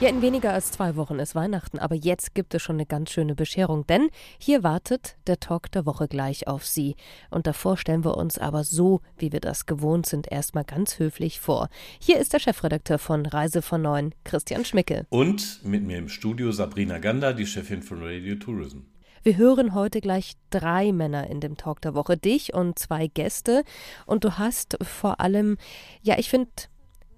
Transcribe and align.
Ja, 0.00 0.08
in 0.08 0.22
weniger 0.22 0.54
als 0.54 0.72
zwei 0.72 0.96
Wochen 0.96 1.18
ist 1.18 1.34
Weihnachten, 1.34 1.78
aber 1.78 1.94
jetzt 1.94 2.34
gibt 2.34 2.54
es 2.54 2.62
schon 2.62 2.76
eine 2.76 2.86
ganz 2.86 3.10
schöne 3.10 3.34
Bescherung, 3.34 3.86
denn 3.86 4.08
hier 4.38 4.62
wartet 4.62 5.18
der 5.26 5.38
Talk 5.40 5.70
der 5.72 5.84
Woche 5.84 6.08
gleich 6.08 6.48
auf 6.48 6.64
Sie. 6.64 6.96
Und 7.28 7.46
davor 7.46 7.76
stellen 7.76 8.02
wir 8.02 8.16
uns 8.16 8.38
aber 8.38 8.64
so, 8.64 9.02
wie 9.18 9.30
wir 9.30 9.40
das 9.40 9.66
gewohnt 9.66 10.06
sind, 10.06 10.32
erstmal 10.32 10.64
ganz 10.64 10.98
höflich 10.98 11.38
vor. 11.38 11.68
Hier 12.00 12.18
ist 12.18 12.32
der 12.32 12.38
Chefredakteur 12.38 12.98
von 12.98 13.26
Reise 13.26 13.60
von 13.60 13.82
Neuen, 13.82 14.14
Christian 14.24 14.64
Schmicke. 14.64 15.04
Und 15.10 15.62
mit 15.64 15.84
mir 15.84 15.98
im 15.98 16.08
Studio 16.08 16.50
Sabrina 16.50 16.96
Gander, 16.96 17.34
die 17.34 17.46
Chefin 17.46 17.82
von 17.82 18.02
Radio 18.02 18.36
Tourism. 18.36 18.78
Wir 19.22 19.36
hören 19.36 19.74
heute 19.74 20.00
gleich 20.00 20.32
drei 20.48 20.92
Männer 20.92 21.26
in 21.26 21.40
dem 21.40 21.58
Talk 21.58 21.82
der 21.82 21.92
Woche, 21.94 22.16
dich 22.16 22.54
und 22.54 22.78
zwei 22.78 23.06
Gäste. 23.06 23.64
Und 24.06 24.24
du 24.24 24.38
hast 24.38 24.78
vor 24.80 25.20
allem, 25.20 25.58
ja, 26.00 26.18
ich 26.18 26.30
finde, 26.30 26.48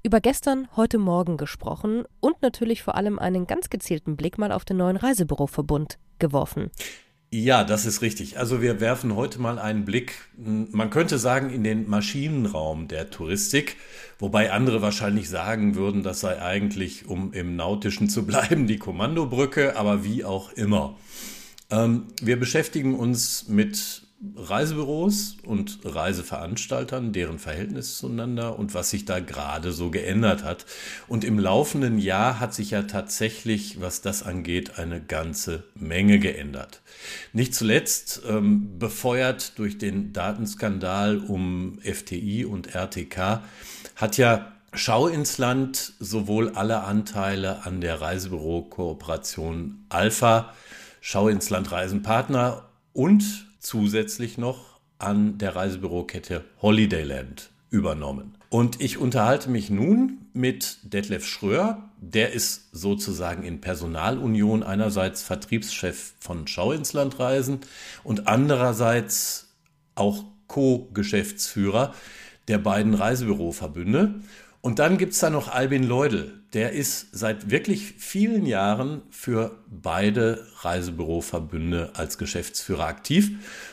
über 0.04 0.20
gestern, 0.20 0.68
heute 0.76 0.98
Morgen 0.98 1.36
gesprochen 1.36 2.04
und 2.20 2.42
natürlich 2.42 2.82
vor 2.82 2.96
allem 2.96 3.18
einen 3.18 3.46
ganz 3.46 3.70
gezielten 3.70 4.16
Blick 4.16 4.36
mal 4.36 4.50
auf 4.50 4.64
den 4.64 4.78
neuen 4.78 4.96
Reisebüroverbund 4.96 5.98
geworfen. 6.18 6.70
Ja, 7.30 7.64
das 7.64 7.86
ist 7.86 8.02
richtig. 8.02 8.38
Also 8.38 8.60
wir 8.60 8.80
werfen 8.80 9.16
heute 9.16 9.40
mal 9.40 9.58
einen 9.58 9.86
Blick, 9.86 10.28
man 10.36 10.90
könnte 10.90 11.18
sagen, 11.18 11.48
in 11.50 11.64
den 11.64 11.88
Maschinenraum 11.88 12.88
der 12.88 13.10
Touristik, 13.10 13.76
wobei 14.18 14.52
andere 14.52 14.82
wahrscheinlich 14.82 15.30
sagen 15.30 15.74
würden, 15.74 16.02
das 16.02 16.20
sei 16.20 16.42
eigentlich, 16.42 17.06
um 17.06 17.32
im 17.32 17.56
Nautischen 17.56 18.10
zu 18.10 18.26
bleiben, 18.26 18.66
die 18.66 18.78
Kommandobrücke, 18.78 19.76
aber 19.76 20.04
wie 20.04 20.24
auch 20.24 20.52
immer. 20.52 20.96
Ähm, 21.70 22.08
wir 22.20 22.38
beschäftigen 22.38 22.94
uns 22.94 23.48
mit 23.48 24.02
Reisebüros 24.36 25.36
und 25.44 25.80
Reiseveranstaltern, 25.84 27.12
deren 27.12 27.40
Verhältnis 27.40 27.98
zueinander 27.98 28.56
und 28.56 28.72
was 28.72 28.90
sich 28.90 29.04
da 29.04 29.18
gerade 29.18 29.72
so 29.72 29.90
geändert 29.90 30.44
hat. 30.44 30.64
Und 31.08 31.24
im 31.24 31.40
laufenden 31.40 31.98
Jahr 31.98 32.38
hat 32.38 32.54
sich 32.54 32.70
ja 32.70 32.82
tatsächlich, 32.82 33.80
was 33.80 34.00
das 34.00 34.22
angeht, 34.22 34.78
eine 34.78 35.02
ganze 35.02 35.64
Menge 35.74 36.20
geändert. 36.20 36.82
Nicht 37.32 37.54
zuletzt 37.54 38.22
ähm, 38.28 38.78
befeuert 38.78 39.58
durch 39.58 39.78
den 39.78 40.12
Datenskandal 40.12 41.18
um 41.18 41.80
FTI 41.80 42.44
und 42.44 42.74
RTK 42.74 43.42
hat 43.96 44.18
ja 44.18 44.52
Schau 44.74 45.06
ins 45.06 45.36
Land 45.36 45.92
sowohl 45.98 46.50
alle 46.54 46.84
Anteile 46.84 47.66
an 47.66 47.82
der 47.82 48.00
Reisebüro-Kooperation 48.00 49.84
Alpha, 49.90 50.54
Schau 51.02 51.28
ins 51.28 51.50
Land 51.50 51.72
Reisenpartner 51.72 52.70
und 52.94 53.51
zusätzlich 53.62 54.36
noch 54.36 54.80
an 54.98 55.38
der 55.38 55.56
Reisebürokette 55.56 56.44
Holidayland 56.60 57.50
übernommen. 57.70 58.36
Und 58.50 58.82
ich 58.82 58.98
unterhalte 58.98 59.48
mich 59.48 59.70
nun 59.70 60.26
mit 60.34 60.78
Detlef 60.82 61.26
Schröer. 61.26 61.88
Der 61.98 62.32
ist 62.32 62.68
sozusagen 62.72 63.44
in 63.44 63.62
Personalunion 63.62 64.62
einerseits 64.62 65.22
Vertriebschef 65.22 66.12
von 66.20 66.46
Schau 66.46 66.72
ins 66.72 66.92
Land 66.92 67.18
Reisen 67.18 67.60
und 68.04 68.28
andererseits 68.28 69.54
auch 69.94 70.24
Co-Geschäftsführer 70.48 71.94
der 72.48 72.58
beiden 72.58 72.92
Reisebüroverbünde. 72.92 74.16
Und 74.62 74.78
dann 74.78 74.96
gibt 74.96 75.12
es 75.12 75.18
da 75.18 75.28
noch 75.28 75.48
Albin 75.48 75.82
Leudel. 75.82 76.40
Der 76.52 76.70
ist 76.70 77.08
seit 77.10 77.50
wirklich 77.50 77.94
vielen 77.98 78.46
Jahren 78.46 79.02
für 79.10 79.58
beide 79.68 80.46
Reisebüroverbünde 80.60 81.90
als 81.94 82.16
Geschäftsführer 82.16 82.86
aktiv. 82.86 83.32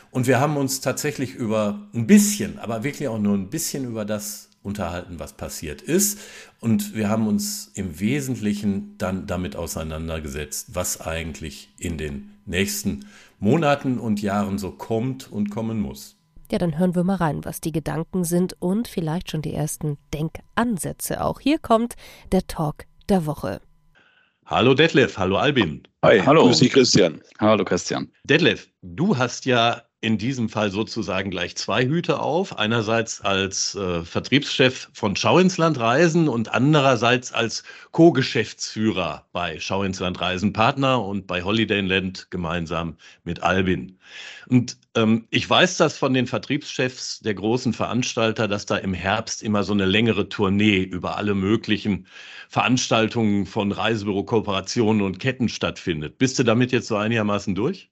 Und 0.10 0.26
wir 0.26 0.40
haben 0.40 0.58
uns 0.58 0.82
tatsächlich 0.82 1.36
über 1.36 1.88
ein 1.94 2.08
bisschen, 2.08 2.58
aber 2.58 2.84
wirklich 2.84 3.08
auch 3.08 3.20
nur 3.20 3.36
ein 3.38 3.52
bisschen 3.52 3.86
über 3.86 4.04
das 4.04 4.50
unterhalten, 4.64 5.20
was 5.20 5.34
passiert 5.34 5.84
ist. 5.84 6.20
Und 6.60 6.96
wir 6.96 7.08
haben 7.08 7.28
uns 7.28 7.72
im 7.76 8.00
Wesentlichen 8.00 8.98
dann 8.98 9.28
damit 9.28 9.56
auseinandergesetzt, 9.56 10.70
was 10.74 11.02
eigentlich 11.02 11.70
in 11.78 12.00
den 12.00 12.32
nächsten 12.48 13.06
Monaten 13.40 14.00
und 14.00 14.24
Jahren 14.24 14.58
so 14.58 14.72
kommt 14.72 15.32
und 15.32 15.52
kommen 15.52 15.80
muss. 15.80 16.19
Ja, 16.52 16.58
dann 16.58 16.80
hören 16.80 16.96
wir 16.96 17.04
mal 17.04 17.18
rein, 17.18 17.46
was 17.46 17.62
die 17.62 17.72
Gedanken 17.72 18.24
sind 18.24 18.56
und 18.60 18.88
vielleicht 18.88 19.30
schon 19.30 19.44
die 19.44 19.54
ersten 19.54 19.98
Denkansätze. 20.14 21.24
Auch 21.24 21.40
hier 21.40 21.60
kommt 21.60 21.96
der 22.32 22.48
Talk 22.48 22.86
der 23.08 23.28
Woche. 23.28 23.62
Hallo 24.48 24.74
Detlef, 24.74 25.20
hallo 25.20 25.38
Albin. 25.38 25.84
Hi, 26.04 26.20
hallo. 26.26 26.46
Grüß 26.46 26.58
dich 26.58 26.74
Christian. 26.74 27.22
Hallo 27.38 27.64
Christian. 27.64 28.12
Detlef, 28.24 28.68
du 28.82 29.16
hast 29.16 29.46
ja 29.46 29.84
in 30.02 30.18
diesem 30.18 30.48
Fall 30.48 30.72
sozusagen 30.72 31.30
gleich 31.30 31.58
zwei 31.58 31.86
Hüte 31.86 32.22
auf. 32.22 32.58
Einerseits 32.58 33.20
als 33.20 33.76
äh, 33.76 34.04
Vertriebschef 34.04 34.90
von 34.94 35.18
Schau 35.18 35.40
ins 35.40 35.58
Land 35.58 35.78
Reisen 35.78 36.30
und 36.30 36.54
andererseits 36.54 37.34
als 37.34 37.64
Co-Geschäftsführer 37.92 39.28
bei 39.34 39.60
Schau 39.60 39.84
ins 39.84 40.00
Land 40.00 40.22
Reisen 40.22 40.54
Partner 40.54 41.04
und 41.04 41.28
bei 41.28 41.44
Holiday 41.44 41.82
Land 41.82 42.32
gemeinsam 42.32 42.96
mit 43.26 43.44
Albin. 43.44 44.00
Und 44.48 44.78
ähm, 44.96 45.28
ich 45.32 45.50
weiß 45.50 45.76
das 45.78 45.98
von 45.98 46.14
den 46.14 46.28
Vertriebschefs 46.28 47.20
der 47.20 47.34
großen 47.34 47.74
Veranstalter, 47.74 48.48
dass 48.48 48.66
da 48.66 48.78
im 48.78 48.94
Herbst 48.94 49.44
immer 49.44 49.64
so 49.66 49.74
eine 49.74 49.86
längere 49.86 50.30
Tournee 50.30 50.82
über 50.82 51.18
alle 51.18 51.36
möglichen 51.36 52.08
Veranstaltungen 52.48 53.46
von 53.46 53.74
Reisebüro-Kooperationen 53.74 55.02
und 55.02 55.20
Ketten 55.20 55.50
stattfindet. 55.50 56.18
Bist 56.18 56.40
du 56.40 56.44
damit 56.44 56.72
jetzt 56.72 56.88
so 56.88 56.96
einigermaßen 56.96 57.54
durch? 57.54 57.92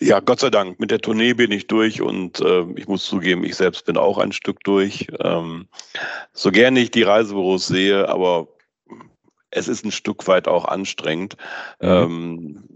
Ja, 0.00 0.20
Gott 0.20 0.40
sei 0.40 0.50
Dank. 0.50 0.78
Mit 0.78 0.90
der 0.90 1.00
Tournee 1.00 1.34
bin 1.34 1.50
ich 1.50 1.66
durch 1.66 2.00
und 2.00 2.40
äh, 2.40 2.64
ich 2.76 2.86
muss 2.86 3.04
zugeben, 3.04 3.44
ich 3.44 3.56
selbst 3.56 3.84
bin 3.84 3.96
auch 3.96 4.18
ein 4.18 4.32
Stück 4.32 4.62
durch. 4.62 5.08
Ähm, 5.18 5.66
so 6.32 6.52
gerne 6.52 6.80
ich 6.80 6.90
die 6.90 7.02
Reisebüros 7.02 7.66
sehe, 7.66 8.08
aber 8.08 8.48
es 9.50 9.66
ist 9.66 9.84
ein 9.84 9.92
Stück 9.92 10.26
weit 10.28 10.46
auch 10.46 10.66
anstrengend. 10.66 11.36
Mhm. 11.80 11.88
Ähm, 11.88 12.68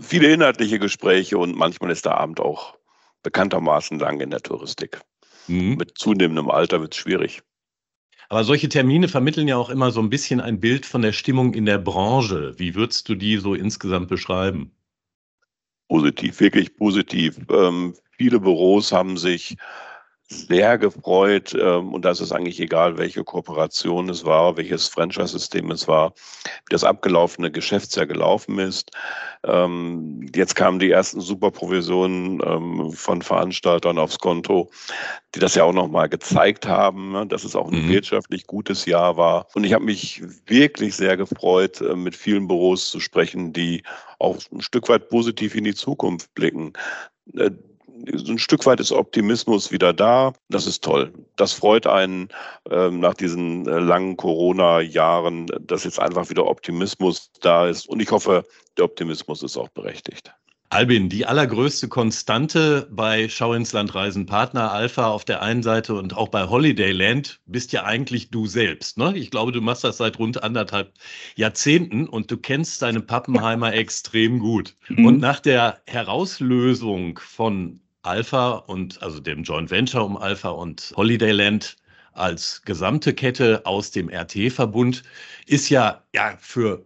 viele 0.00 0.32
inhaltliche 0.32 0.78
Gespräche 0.78 1.38
und 1.38 1.56
manchmal 1.56 1.90
ist 1.90 2.04
der 2.04 2.18
Abend 2.18 2.40
auch 2.40 2.76
bekanntermaßen 3.22 3.98
lang 3.98 4.20
in 4.20 4.30
der 4.30 4.40
Touristik. 4.40 5.00
Mhm. 5.46 5.76
Mit 5.76 5.96
zunehmendem 5.96 6.50
Alter 6.50 6.80
wird 6.80 6.94
es 6.94 6.98
schwierig. 6.98 7.42
Aber 8.28 8.44
solche 8.44 8.68
Termine 8.68 9.08
vermitteln 9.08 9.48
ja 9.48 9.56
auch 9.56 9.70
immer 9.70 9.90
so 9.90 10.00
ein 10.00 10.10
bisschen 10.10 10.40
ein 10.40 10.60
Bild 10.60 10.84
von 10.84 11.02
der 11.02 11.12
Stimmung 11.12 11.54
in 11.54 11.64
der 11.64 11.78
Branche. 11.78 12.58
Wie 12.58 12.74
würdest 12.74 13.08
du 13.08 13.14
die 13.14 13.38
so 13.38 13.54
insgesamt 13.54 14.08
beschreiben? 14.08 14.72
Positiv, 15.88 16.40
wirklich 16.40 16.76
positiv. 16.76 17.38
Ähm, 17.50 17.94
viele 18.16 18.40
Büros 18.40 18.92
haben 18.92 19.16
sich 19.16 19.56
sehr 20.28 20.76
gefreut 20.76 21.56
ähm, 21.58 21.94
und 21.94 22.04
das 22.04 22.20
ist 22.20 22.32
eigentlich 22.32 22.60
egal, 22.60 22.98
welche 22.98 23.24
Kooperation 23.24 24.10
es 24.10 24.24
war, 24.26 24.56
welches 24.58 24.86
Franchise-System 24.88 25.70
es 25.70 25.88
war, 25.88 26.12
wie 26.44 26.70
das 26.70 26.84
abgelaufene 26.84 27.50
Geschäftsjahr 27.50 28.06
gelaufen 28.06 28.58
ist. 28.58 28.90
Ähm, 29.44 30.26
jetzt 30.34 30.54
kamen 30.54 30.80
die 30.80 30.90
ersten 30.90 31.20
Superprovisionen 31.20 32.42
ähm, 32.44 32.92
von 32.92 33.22
Veranstaltern 33.22 33.98
aufs 33.98 34.18
Konto, 34.18 34.70
die 35.34 35.40
das 35.40 35.54
ja 35.54 35.64
auch 35.64 35.72
nochmal 35.72 36.10
gezeigt 36.10 36.66
haben, 36.66 37.12
ne, 37.12 37.26
dass 37.26 37.44
es 37.44 37.56
auch 37.56 37.70
ein 37.70 37.86
mhm. 37.86 37.88
wirtschaftlich 37.88 38.46
gutes 38.46 38.84
Jahr 38.84 39.16
war. 39.16 39.46
Und 39.54 39.64
ich 39.64 39.72
habe 39.72 39.84
mich 39.84 40.22
wirklich 40.46 40.94
sehr 40.94 41.16
gefreut, 41.16 41.80
äh, 41.80 41.96
mit 41.96 42.14
vielen 42.14 42.48
Büros 42.48 42.90
zu 42.90 43.00
sprechen, 43.00 43.54
die 43.54 43.82
auch 44.18 44.36
ein 44.52 44.60
Stück 44.60 44.90
weit 44.90 45.08
positiv 45.08 45.54
in 45.54 45.64
die 45.64 45.74
Zukunft 45.74 46.34
blicken 46.34 46.74
äh, 47.34 47.50
so 48.14 48.32
ein 48.32 48.38
Stück 48.38 48.66
weit 48.66 48.80
ist 48.80 48.92
Optimismus 48.92 49.70
wieder 49.72 49.92
da. 49.92 50.32
Das 50.48 50.66
ist 50.66 50.84
toll. 50.84 51.12
Das 51.36 51.52
freut 51.52 51.86
einen 51.86 52.28
ähm, 52.70 53.00
nach 53.00 53.14
diesen 53.14 53.66
äh, 53.66 53.78
langen 53.78 54.16
Corona-Jahren, 54.16 55.46
dass 55.60 55.84
jetzt 55.84 56.00
einfach 56.00 56.30
wieder 56.30 56.46
Optimismus 56.46 57.30
da 57.40 57.66
ist. 57.66 57.88
Und 57.88 58.00
ich 58.00 58.10
hoffe, 58.10 58.44
der 58.76 58.84
Optimismus 58.84 59.42
ist 59.42 59.56
auch 59.56 59.68
berechtigt. 59.68 60.32
Albin, 60.70 61.08
die 61.08 61.24
allergrößte 61.24 61.88
Konstante 61.88 62.88
bei 62.90 63.30
Schau 63.30 63.54
ins 63.54 63.72
Land 63.72 63.94
Reisen 63.94 64.26
Partner 64.26 64.70
Alpha 64.70 65.08
auf 65.08 65.24
der 65.24 65.40
einen 65.40 65.62
Seite 65.62 65.94
und 65.94 66.14
auch 66.14 66.28
bei 66.28 66.46
Holiday 66.46 66.92
Land 66.92 67.40
bist 67.46 67.72
ja 67.72 67.84
eigentlich 67.84 68.30
du 68.30 68.46
selbst. 68.46 68.98
Ne? 68.98 69.16
Ich 69.16 69.30
glaube, 69.30 69.50
du 69.52 69.62
machst 69.62 69.84
das 69.84 69.96
seit 69.96 70.18
rund 70.18 70.42
anderthalb 70.42 70.92
Jahrzehnten 71.36 72.06
und 72.06 72.30
du 72.30 72.36
kennst 72.36 72.82
deine 72.82 73.00
Pappenheimer 73.00 73.72
extrem 73.72 74.40
gut. 74.40 74.74
Mhm. 74.90 75.06
Und 75.06 75.20
nach 75.20 75.40
der 75.40 75.80
Herauslösung 75.86 77.18
von 77.18 77.80
Alpha 78.08 78.52
und 78.52 79.02
also 79.02 79.20
dem 79.20 79.42
Joint 79.42 79.70
Venture 79.70 80.04
um 80.04 80.16
Alpha 80.16 80.50
und 80.50 80.92
Holidayland 80.96 81.76
als 82.12 82.62
gesamte 82.62 83.14
Kette 83.14 83.64
aus 83.64 83.90
dem 83.90 84.08
RT-Verbund 84.10 85.02
ist 85.46 85.68
ja, 85.68 86.02
ja, 86.14 86.36
für, 86.40 86.84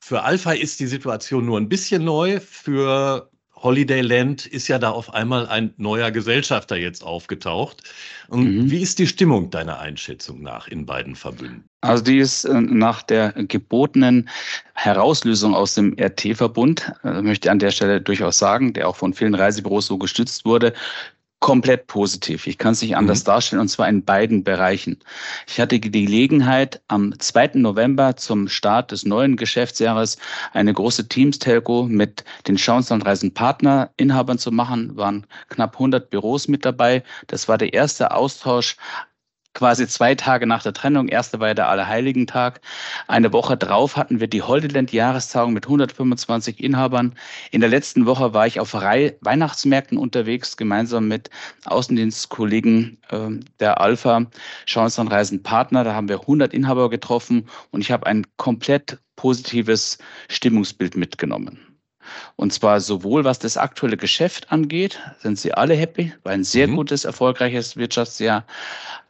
für 0.00 0.22
Alpha 0.22 0.52
ist 0.52 0.80
die 0.80 0.86
Situation 0.86 1.46
nur 1.46 1.58
ein 1.58 1.68
bisschen 1.68 2.04
neu. 2.04 2.40
Für 2.40 3.30
Holiday 3.64 4.02
Land 4.02 4.44
ist 4.44 4.68
ja 4.68 4.78
da 4.78 4.90
auf 4.90 5.14
einmal 5.14 5.48
ein 5.48 5.72
neuer 5.78 6.10
Gesellschafter 6.10 6.76
jetzt 6.76 7.02
aufgetaucht. 7.02 7.82
Mhm. 8.30 8.70
Wie 8.70 8.82
ist 8.82 8.98
die 8.98 9.06
Stimmung 9.06 9.48
deiner 9.48 9.80
Einschätzung 9.80 10.42
nach 10.42 10.68
in 10.68 10.84
beiden 10.84 11.16
Verbünden? 11.16 11.64
Also 11.80 12.04
die 12.04 12.18
ist 12.18 12.44
äh, 12.44 12.60
nach 12.60 13.02
der 13.02 13.32
gebotenen 13.32 14.28
Herauslösung 14.74 15.54
aus 15.54 15.74
dem 15.74 15.96
RT-Verbund, 15.98 16.92
äh, 17.04 17.22
möchte 17.22 17.48
ich 17.48 17.50
an 17.50 17.58
der 17.58 17.70
Stelle 17.70 18.02
durchaus 18.02 18.38
sagen, 18.38 18.74
der 18.74 18.86
auch 18.86 18.96
von 18.96 19.14
vielen 19.14 19.34
Reisebüros 19.34 19.86
so 19.86 19.96
gestützt 19.96 20.44
wurde, 20.44 20.74
komplett 21.40 21.88
positiv. 21.88 22.46
Ich 22.46 22.56
kann 22.56 22.72
es 22.72 22.80
nicht 22.80 22.96
anders 22.96 23.20
mhm. 23.20 23.26
darstellen, 23.26 23.60
und 23.60 23.68
zwar 23.68 23.88
in 23.88 24.04
beiden 24.04 24.44
Bereichen. 24.44 24.98
Ich 25.46 25.60
hatte 25.60 25.78
die 25.78 25.90
Gelegenheit, 25.90 26.80
am 26.88 27.18
2. 27.18 27.50
November 27.54 28.16
zum 28.16 28.48
Start 28.48 28.92
des 28.92 29.04
neuen 29.04 29.36
Geschäftsjahres 29.36 30.16
eine 30.52 30.72
große 30.72 31.06
Teams-Telco 31.08 31.84
mit 31.84 32.24
den 32.48 32.56
Schauenslandreisen 32.56 33.34
Partner-Inhabern 33.34 34.38
zu 34.38 34.52
machen. 34.52 34.96
Waren 34.96 35.26
knapp 35.50 35.74
100 35.74 36.08
Büros 36.08 36.48
mit 36.48 36.64
dabei. 36.64 37.02
Das 37.26 37.46
war 37.46 37.58
der 37.58 37.74
erste 37.74 38.12
Austausch 38.12 38.76
quasi 39.54 39.86
zwei 39.88 40.14
Tage 40.14 40.46
nach 40.46 40.62
der 40.62 40.72
Trennung. 40.72 41.08
Erste 41.08 41.40
war 41.40 41.48
ja 41.48 41.54
der 41.54 41.68
Allerheiligentag. 41.68 42.60
Eine 43.06 43.32
Woche 43.32 43.56
drauf 43.56 43.96
hatten 43.96 44.20
wir 44.20 44.26
die 44.26 44.42
Holdeland-Jahrestagung 44.42 45.52
mit 45.52 45.66
125 45.66 46.62
Inhabern. 46.62 47.14
In 47.50 47.60
der 47.60 47.70
letzten 47.70 48.06
Woche 48.06 48.34
war 48.34 48.46
ich 48.46 48.60
auf 48.60 48.74
Reihe 48.74 49.16
Weihnachtsmärkten 49.20 49.96
unterwegs, 49.96 50.56
gemeinsam 50.56 51.08
mit 51.08 51.30
Außendienstkollegen 51.64 52.98
äh, 53.10 53.30
der 53.60 53.80
Alpha 53.80 54.26
Reisen 55.08 55.42
Partner. 55.42 55.84
Da 55.84 55.94
haben 55.94 56.08
wir 56.08 56.20
100 56.20 56.52
Inhaber 56.52 56.90
getroffen 56.90 57.48
und 57.70 57.80
ich 57.80 57.90
habe 57.90 58.06
ein 58.06 58.26
komplett 58.36 58.98
positives 59.16 59.98
Stimmungsbild 60.28 60.96
mitgenommen. 60.96 61.73
Und 62.36 62.52
zwar 62.52 62.80
sowohl 62.80 63.24
was 63.24 63.38
das 63.38 63.56
aktuelle 63.56 63.96
Geschäft 63.96 64.52
angeht, 64.52 65.00
sind 65.18 65.38
sie 65.38 65.54
alle 65.54 65.74
happy, 65.74 66.12
war 66.22 66.32
ein 66.32 66.44
sehr 66.44 66.68
mhm. 66.68 66.76
gutes, 66.76 67.04
erfolgreiches 67.04 67.76
Wirtschaftsjahr. 67.76 68.44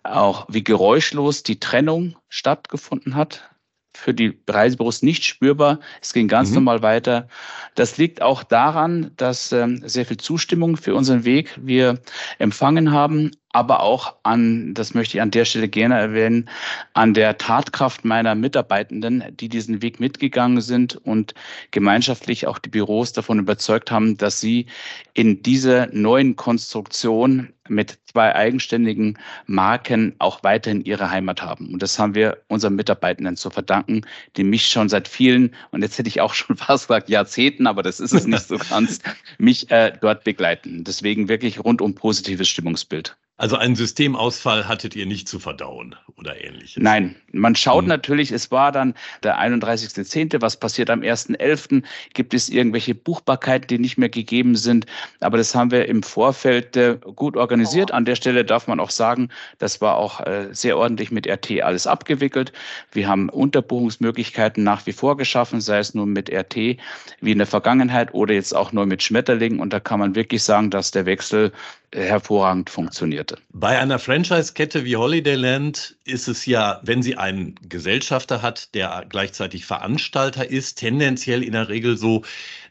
Auch 0.03 0.47
wie 0.49 0.63
geräuschlos 0.63 1.43
die 1.43 1.61
Trennung 1.61 2.17
stattgefunden 2.29 3.15
hat 3.15 3.49
für 3.97 4.15
die 4.15 4.39
Reisebüros 4.49 5.03
nicht 5.03 5.25
spürbar. 5.25 5.81
Es 6.03 6.13
ging 6.13 6.29
ganz 6.29 6.51
mhm. 6.51 6.57
normal 6.57 6.83
weiter. 6.83 7.29
Das 7.75 7.97
liegt 7.97 8.23
auch 8.23 8.43
daran, 8.43 9.13
dass 9.17 9.53
ähm, 9.53 9.83
sehr 9.85 10.07
viel 10.07 10.17
Zustimmung 10.17 10.77
für 10.77 10.95
unseren 10.95 11.25
Weg 11.25 11.59
wir 11.63 12.01
empfangen 12.39 12.93
haben 12.93 13.31
aber 13.55 13.81
auch 13.81 14.17
an, 14.25 14.75
das 14.75 14.95
möchte 14.95 15.17
ich 15.17 15.23
an 15.23 15.31
der 15.31 15.45
Stelle 15.45 15.69
gerne 15.69 15.97
erwähnen, 15.97 16.51
an 16.93 17.15
der 17.15 17.39
Tatkraft 17.39 18.05
meiner 18.05 18.35
Mitarbeitenden, 18.35 19.23
die 19.31 19.49
diesen 19.49 19.81
Weg 19.81 20.01
mitgegangen 20.01 20.61
sind 20.61 20.97
und 20.97 21.35
gemeinschaftlich 21.71 22.49
auch 22.49 22.59
die 22.59 22.69
Büros 22.69 23.13
davon 23.13 23.39
überzeugt 23.39 23.93
haben, 23.93 24.17
dass 24.17 24.41
sie 24.41 24.67
in 25.13 25.45
dieser 25.45 25.87
neuen 25.93 26.35
Konstruktion 26.35 27.54
mit 27.69 27.99
zwei 28.07 28.35
eigenständigen 28.35 29.19
Marken 29.47 30.15
auch 30.19 30.43
weiterhin 30.43 30.85
ihre 30.85 31.11
Heimat 31.11 31.43
haben. 31.43 31.73
Und 31.73 31.83
das 31.83 31.99
haben 31.99 32.15
wir 32.15 32.39
unseren 32.49 32.75
Mitarbeitenden 32.75 33.37
zu 33.37 33.51
verdanken, 33.51 34.03
die 34.37 34.45
mich 34.45 34.69
schon 34.69 34.89
seit 34.89 35.09
vielen, 35.09 35.55
und 35.71 35.83
jetzt 35.83 35.99
hätte 35.99 36.09
ich 36.09 36.21
auch 36.21 36.35
schon 36.35 36.57
fast 36.57 36.89
gesagt 36.89 37.09
Jahrzehnten, 37.09 37.67
aber 37.67 37.83
das 37.83 38.01
ist 38.01 38.13
es 38.13 38.27
nicht 38.27 38.47
so 38.47 38.59
ganz, 38.59 39.01
mich 39.39 39.71
äh, 39.71 39.93
dort 40.01 40.25
begleiten. 40.25 40.85
Deswegen 40.85 41.29
wirklich 41.29 41.63
rundum 41.65 41.95
positives 41.95 42.49
Stimmungsbild. 42.49 43.17
Also 43.37 43.57
einen 43.57 43.75
Systemausfall 43.75 44.69
hattet 44.69 44.95
ihr 44.95 45.07
nicht 45.07 45.27
zu 45.27 45.41
verdauen 45.41 45.97
oder 46.17 46.41
ähnliches? 46.45 46.81
Nein, 46.81 47.17
man 47.33 47.57
schaut 47.57 47.83
hm. 47.83 47.89
natürlich, 47.89 48.31
es 48.31 48.53
war 48.53 48.71
dann 48.71 48.95
der 49.25 49.41
31.10., 49.41 50.41
was 50.41 50.57
passiert 50.57 50.89
am 50.89 51.01
1.11., 51.01 51.83
gibt 52.13 52.33
es 52.33 52.49
irgendwelche 52.49 52.95
Buchbarkeiten, 52.95 53.67
die 53.67 53.81
nicht 53.81 53.99
mehr 53.99 54.09
gegeben 54.09 54.55
sind, 54.55 54.87
aber 55.19 55.37
das 55.37 55.53
haben 55.53 55.73
wir 55.73 55.87
im 55.89 56.05
Vorfeld 56.05 56.77
äh, 56.77 56.97
gut 57.17 57.37
organisiert. 57.37 57.91
An 57.91 58.05
der 58.05 58.15
Stelle 58.15 58.45
darf 58.45 58.69
man 58.69 58.79
auch 58.79 58.91
sagen, 58.91 59.31
das 59.59 59.81
war 59.81 59.97
auch 59.97 60.21
äh, 60.21 60.51
sehr 60.53 60.79
ordentlich 60.79 61.11
mit 61.11 61.27
RT 61.27 61.61
alles 61.63 61.89
abgewickelt. 61.89 62.53
Wir 62.93 63.09
haben 63.09 63.29
Unterbuchungsmöglichkeiten 63.31 64.63
nach 64.63 64.87
wie 64.87 64.93
vor 64.93 65.17
geschaffen, 65.17 65.61
sei 65.61 65.79
es 65.79 65.93
nur 65.93 66.07
mit 66.07 66.33
RT 66.33 66.55
wie 66.55 67.33
in 67.33 67.39
der 67.39 67.49
Vergangenheit 67.49 68.15
oder 68.15 68.33
jetzt 68.33 68.55
auch 68.55 68.71
nur 68.71 68.87
mit 68.87 69.03
Schmetterling 69.03 69.59
und 69.59 69.73
da 69.73 69.81
kann 69.81 69.99
man 69.99 70.15
wirklich 70.15 70.45
sagen, 70.45 70.71
dass 70.71 70.93
der 70.93 71.05
Wechsel 71.05 71.51
hervorragend 71.95 72.71
funktionierte. 72.71 73.39
Bei 73.53 73.79
einer 73.79 73.99
Franchise-Kette 73.99 74.85
wie 74.85 74.97
Holidayland 74.97 75.97
ist 76.05 76.29
es 76.29 76.45
ja, 76.47 76.81
wenn 76.83 77.03
sie 77.03 77.17
einen 77.17 77.55
Gesellschafter 77.69 78.43
hat, 78.43 78.75
der 78.75 79.07
gleichzeitig 79.09 79.65
Veranstalter 79.65 80.49
ist, 80.51 80.77
tendenziell 80.77 81.43
in 81.43 81.53
der 81.53 81.69
Regel 81.69 81.97
so, 81.97 82.23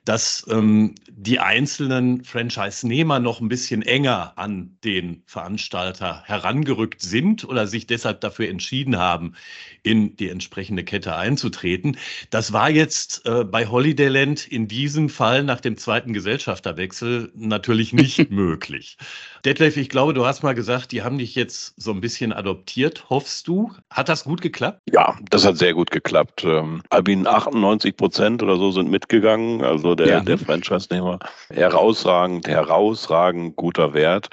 dass 0.06 0.46
ähm, 0.50 0.96
die 1.08 1.40
einzelnen 1.40 2.24
Franchise-Nehmer 2.26 3.20
noch 3.20 3.40
ein 3.40 3.48
bisschen 3.48 3.82
enger 3.82 4.34
an 4.36 4.78
den 4.84 5.24
Veranstalter 5.26 6.24
herangerückt 6.26 7.02
sind 7.02 7.46
oder 7.46 7.68
sich 7.68 7.88
deshalb 7.88 8.20
dafür 8.22 8.50
entschieden 8.50 8.98
haben, 8.98 9.36
in 9.84 10.16
die 10.16 10.30
entsprechende 10.30 10.84
Kette 10.84 11.16
einzutreten. 11.16 11.98
Das 12.30 12.54
war 12.54 12.70
jetzt 12.70 13.26
äh, 13.26 13.44
bei 13.44 13.68
Holidayland 13.68 14.48
in 14.48 14.68
diesem 14.68 15.10
Fall 15.10 15.44
nach 15.44 15.60
dem 15.60 15.78
zweiten 15.78 16.14
Gesellschafterwechsel 16.14 17.32
natürlich 17.36 17.94
nicht 17.94 18.14
möglich. 18.32 18.98
Detlef, 19.46 19.76
ich 19.76 19.90
glaube, 19.90 20.14
du 20.14 20.26
hast 20.26 20.42
mal 20.42 20.56
gesagt, 20.56 20.94
die 20.94 21.04
haben 21.04 21.18
dich 21.18 21.36
jetzt 21.36 21.74
so 21.76 21.92
ein 21.92 22.00
bisschen 22.00 22.32
adoptiert. 22.32 23.10
Hoffst 23.10 23.48
du? 23.48 23.72
Hat 23.90 24.08
das 24.08 24.24
gut 24.24 24.42
geklappt? 24.42 24.80
Ja, 24.90 25.18
das 25.30 25.46
hat 25.46 25.58
sehr 25.58 25.74
gut 25.74 25.92
geklappt. 25.92 26.44
Ähm, 26.46 26.82
Albin 26.90 27.28
98 27.28 27.98
Prozent 27.98 28.42
oder 28.42 28.56
so 28.56 28.72
sind 28.72 28.90
mitgegangen. 28.90 29.62
Also 29.62 29.96
der, 29.96 30.08
ja. 30.08 30.20
der 30.22 30.38
Franchise-Nehmer. 30.38 31.20
Herausragend, 31.50 32.48
herausragend 32.48 33.58
guter 33.58 33.94
Wert. 33.94 34.30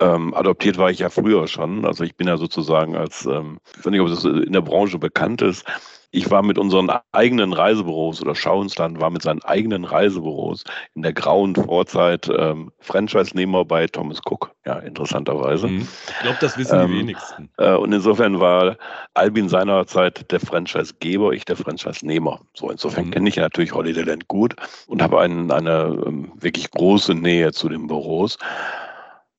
Ähm, 0.00 0.34
adoptiert 0.34 0.78
war 0.78 0.90
ich 0.90 1.00
ja 1.00 1.10
früher 1.10 1.46
schon. 1.48 1.84
Also 1.84 2.04
ich 2.04 2.16
bin 2.16 2.28
ja 2.28 2.36
sozusagen 2.36 2.96
als, 2.96 3.26
ähm, 3.26 3.58
ich 3.76 3.84
weiß 3.84 3.90
nicht, 3.90 4.00
ob 4.00 4.08
es 4.08 4.24
in 4.24 4.52
der 4.52 4.60
Branche 4.60 4.98
bekannt 4.98 5.42
ist, 5.42 5.64
ich 6.10 6.30
war 6.30 6.42
mit 6.42 6.58
unseren 6.58 6.90
eigenen 7.12 7.52
Reisebüros 7.52 8.22
oder 8.22 8.34
Schauensland 8.34 9.00
war 9.00 9.10
mit 9.10 9.22
seinen 9.22 9.42
eigenen 9.42 9.84
Reisebüros 9.84 10.64
in 10.94 11.02
der 11.02 11.12
grauen 11.12 11.54
Vorzeit 11.54 12.30
ähm, 12.34 12.72
Franchise-Nehmer 12.80 13.66
bei 13.66 13.86
Thomas 13.86 14.20
Cook, 14.24 14.50
ja, 14.64 14.78
interessanterweise. 14.78 15.68
Mhm. 15.68 15.86
Ich 16.08 16.18
glaube, 16.22 16.38
das 16.40 16.56
wissen 16.56 16.80
ähm, 16.80 16.92
die 16.92 16.98
wenigsten. 17.00 17.50
Äh, 17.58 17.74
und 17.74 17.92
insofern 17.92 18.40
war 18.40 18.78
Albin 19.12 19.50
seinerzeit 19.50 20.30
der 20.32 20.40
Franchise-Geber, 20.40 21.32
ich 21.32 21.44
der 21.44 21.56
Franchise-Nehmer. 21.56 22.40
So, 22.54 22.70
insofern 22.70 23.06
mhm. 23.06 23.10
kenne 23.10 23.28
ich 23.28 23.36
natürlich 23.36 23.74
Holidayland 23.74 24.28
gut 24.28 24.56
und 24.86 25.02
habe 25.02 25.20
eine 25.20 26.00
ähm, 26.06 26.32
wirklich 26.36 26.70
große 26.70 27.14
Nähe 27.14 27.52
zu 27.52 27.68
den 27.68 27.86
Büros. 27.86 28.38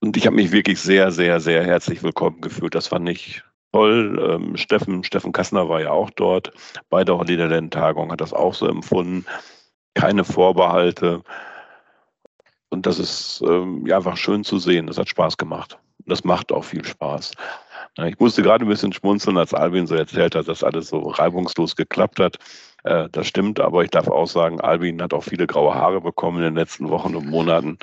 Und 0.01 0.15
ich 0.15 0.25
habe 0.25 0.35
mich 0.37 0.51
wirklich 0.51 0.79
sehr, 0.79 1.11
sehr, 1.11 1.39
sehr 1.41 1.63
herzlich 1.65 2.01
willkommen 2.03 2.39
gefühlt. 2.39 2.73
Das 2.73 2.87
fand 2.87 3.09
ich 3.09 3.43
toll. 3.73 4.17
Ähm, 4.31 4.55
Steffen, 4.55 5.03
Steffen 5.03 5.33
Kassner 5.33 5.67
war 5.67 5.81
ja 5.81 5.91
auch 5.91 6.09
dort 6.11 6.51
bei 6.89 7.03
der 7.03 7.17
Hollyland-Tagung, 7.17 8.11
hat 8.11 8.21
das 8.21 8.33
auch 8.33 8.53
so 8.53 8.67
empfunden. 8.67 9.25
Keine 9.95 10.23
Vorbehalte. 10.23 11.21
Und 12.69 12.85
das 12.85 12.97
ist 12.97 13.43
ähm, 13.45 13.85
ja 13.85 13.97
einfach 13.97 14.15
schön 14.15 14.45
zu 14.45 14.57
sehen. 14.57 14.87
Das 14.87 14.97
hat 14.97 15.09
Spaß 15.09 15.35
gemacht. 15.37 15.77
Das 16.05 16.23
macht 16.23 16.53
auch 16.53 16.63
viel 16.63 16.85
Spaß. 16.85 17.33
Ich 18.05 18.17
musste 18.19 18.41
gerade 18.41 18.65
ein 18.65 18.69
bisschen 18.69 18.93
schmunzeln, 18.93 19.37
als 19.37 19.53
Albin 19.53 19.85
so 19.85 19.95
erzählt 19.95 20.33
hat, 20.33 20.47
dass 20.47 20.63
alles 20.63 20.87
so 20.87 21.09
reibungslos 21.09 21.75
geklappt 21.75 22.19
hat. 22.19 22.37
Äh, 22.85 23.09
das 23.11 23.27
stimmt, 23.27 23.59
aber 23.59 23.83
ich 23.83 23.89
darf 23.89 24.07
auch 24.07 24.27
sagen, 24.27 24.61
Albin 24.61 25.01
hat 25.01 25.13
auch 25.13 25.23
viele 25.23 25.45
graue 25.45 25.75
Haare 25.75 25.99
bekommen 25.99 26.37
in 26.37 26.43
den 26.45 26.55
letzten 26.55 26.89
Wochen 26.89 27.15
und 27.15 27.27
Monaten. 27.27 27.77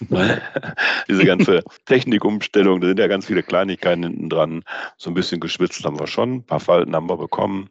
Diese 1.08 1.24
ganze 1.24 1.62
Technikumstellung, 1.86 2.80
da 2.80 2.88
sind 2.88 2.98
ja 2.98 3.06
ganz 3.06 3.26
viele 3.26 3.42
Kleinigkeiten 3.42 4.02
hinten 4.02 4.28
dran. 4.28 4.64
So 4.96 5.10
ein 5.10 5.14
bisschen 5.14 5.40
geschwitzt 5.40 5.84
haben 5.84 5.98
wir 5.98 6.06
schon, 6.06 6.36
ein 6.36 6.44
paar 6.44 6.60
Falten 6.60 6.94
haben 6.94 7.08
wir 7.08 7.16
bekommen. 7.16 7.68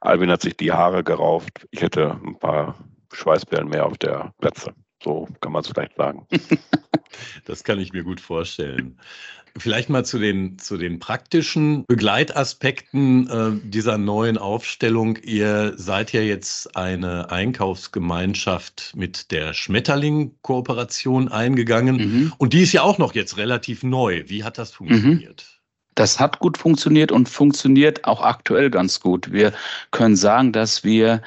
Albin 0.00 0.30
hat 0.30 0.42
sich 0.42 0.56
die 0.56 0.72
Haare 0.72 1.04
gerauft. 1.04 1.66
Ich 1.70 1.82
hätte 1.82 2.18
ein 2.24 2.38
paar 2.38 2.76
Schweißperlen 3.12 3.68
mehr 3.68 3.86
auf 3.86 3.98
der 3.98 4.32
Plätze. 4.40 4.72
So 5.02 5.28
kann 5.40 5.52
man 5.52 5.62
es 5.62 5.68
vielleicht 5.68 5.96
sagen. 5.96 6.26
Das 7.44 7.62
kann 7.62 7.78
ich 7.78 7.92
mir 7.92 8.04
gut 8.04 8.20
vorstellen. 8.20 8.98
Vielleicht 9.58 9.90
mal 9.90 10.04
zu 10.04 10.18
den, 10.18 10.58
zu 10.58 10.78
den 10.78 10.98
praktischen 10.98 11.84
Begleitaspekten 11.86 13.28
äh, 13.28 13.68
dieser 13.68 13.98
neuen 13.98 14.38
Aufstellung. 14.38 15.18
Ihr 15.22 15.74
seid 15.76 16.12
ja 16.12 16.22
jetzt 16.22 16.74
eine 16.76 17.30
Einkaufsgemeinschaft 17.30 18.92
mit 18.96 19.30
der 19.30 19.52
Schmetterling-Kooperation 19.52 21.28
eingegangen. 21.28 21.96
Mhm. 21.96 22.32
Und 22.38 22.54
die 22.54 22.62
ist 22.62 22.72
ja 22.72 22.82
auch 22.82 22.98
noch 22.98 23.14
jetzt 23.14 23.36
relativ 23.36 23.82
neu. 23.82 24.24
Wie 24.26 24.42
hat 24.42 24.56
das 24.56 24.72
mhm. 24.72 24.88
funktioniert? 24.88 25.46
Mhm. 25.46 25.62
Das 25.94 26.18
hat 26.18 26.38
gut 26.38 26.56
funktioniert 26.56 27.12
und 27.12 27.28
funktioniert 27.28 28.04
auch 28.06 28.22
aktuell 28.22 28.70
ganz 28.70 29.00
gut. 29.00 29.30
Wir 29.30 29.52
können 29.90 30.16
sagen, 30.16 30.52
dass 30.52 30.84
wir 30.84 31.20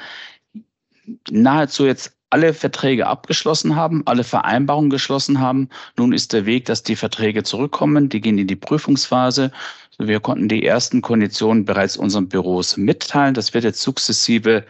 nahezu 1.30 1.86
jetzt 1.86 2.15
alle 2.30 2.54
Verträge 2.54 3.06
abgeschlossen 3.06 3.76
haben, 3.76 4.02
alle 4.06 4.24
Vereinbarungen 4.24 4.90
geschlossen 4.90 5.40
haben. 5.40 5.68
Nun 5.96 6.12
ist 6.12 6.32
der 6.32 6.46
Weg, 6.46 6.64
dass 6.64 6.82
die 6.82 6.96
Verträge 6.96 7.42
zurückkommen. 7.42 8.08
Die 8.08 8.20
gehen 8.20 8.38
in 8.38 8.46
die 8.46 8.56
Prüfungsphase. 8.56 9.52
Wir 9.98 10.20
konnten 10.20 10.48
die 10.48 10.66
ersten 10.66 11.00
Konditionen 11.00 11.64
bereits 11.64 11.96
unseren 11.96 12.28
Büros 12.28 12.76
mitteilen. 12.76 13.34
Das 13.34 13.54
wird 13.54 13.64
jetzt 13.64 13.80
sukzessive 13.80 14.64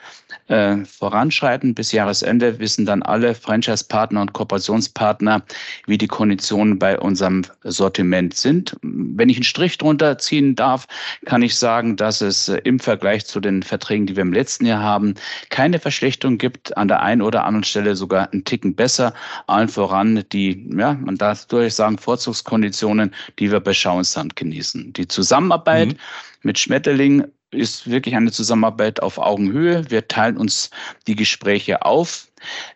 äh, 0.48 0.76
voranschreiten. 0.84 1.74
Bis 1.74 1.92
Jahresende 1.92 2.58
wissen 2.58 2.86
dann 2.86 3.02
alle 3.02 3.34
Franchise-Partner 3.34 4.20
und 4.20 4.32
Kooperationspartner, 4.32 5.42
wie 5.86 5.98
die 5.98 6.06
Konditionen 6.06 6.78
bei 6.78 6.98
unserem 6.98 7.42
Sortiment 7.64 8.34
sind. 8.34 8.76
Wenn 8.82 9.28
ich 9.28 9.36
einen 9.36 9.44
Strich 9.44 9.78
drunter 9.78 10.18
ziehen 10.18 10.54
darf, 10.54 10.86
kann 11.24 11.42
ich 11.42 11.56
sagen, 11.56 11.96
dass 11.96 12.20
es 12.20 12.48
äh, 12.48 12.58
im 12.64 12.78
Vergleich 12.78 13.26
zu 13.26 13.40
den 13.40 13.62
Verträgen, 13.62 14.06
die 14.06 14.16
wir 14.16 14.22
im 14.22 14.32
letzten 14.32 14.66
Jahr 14.66 14.82
haben, 14.82 15.14
keine 15.50 15.78
Verschlechterung 15.78 16.38
gibt. 16.38 16.76
An 16.76 16.88
der 16.88 17.02
einen 17.02 17.22
oder 17.22 17.44
anderen 17.44 17.64
Stelle 17.64 17.96
sogar 17.96 18.32
einen 18.32 18.44
Ticken 18.44 18.74
besser. 18.74 19.14
Allen 19.46 19.68
voran 19.68 20.24
die, 20.32 20.68
ja, 20.76 20.94
man 20.94 21.16
darf 21.16 21.46
durchaus 21.46 21.76
sagen, 21.76 21.98
Vorzugskonditionen, 21.98 23.12
die 23.38 23.50
wir 23.50 23.60
bei 23.60 23.72
Schauensland 23.72 24.36
genießen. 24.36 24.92
Die 24.92 25.08
Zusammenarbeit 25.08 25.88
mhm. 25.88 25.98
mit 26.42 26.58
Schmetterling 26.58 27.24
ist 27.50 27.88
wirklich 27.88 28.16
eine 28.16 28.32
Zusammenarbeit 28.32 29.02
auf 29.02 29.18
Augenhöhe. 29.18 29.88
Wir 29.88 30.08
teilen 30.08 30.36
uns 30.36 30.70
die 31.06 31.14
Gespräche 31.14 31.82
auf. 31.82 32.28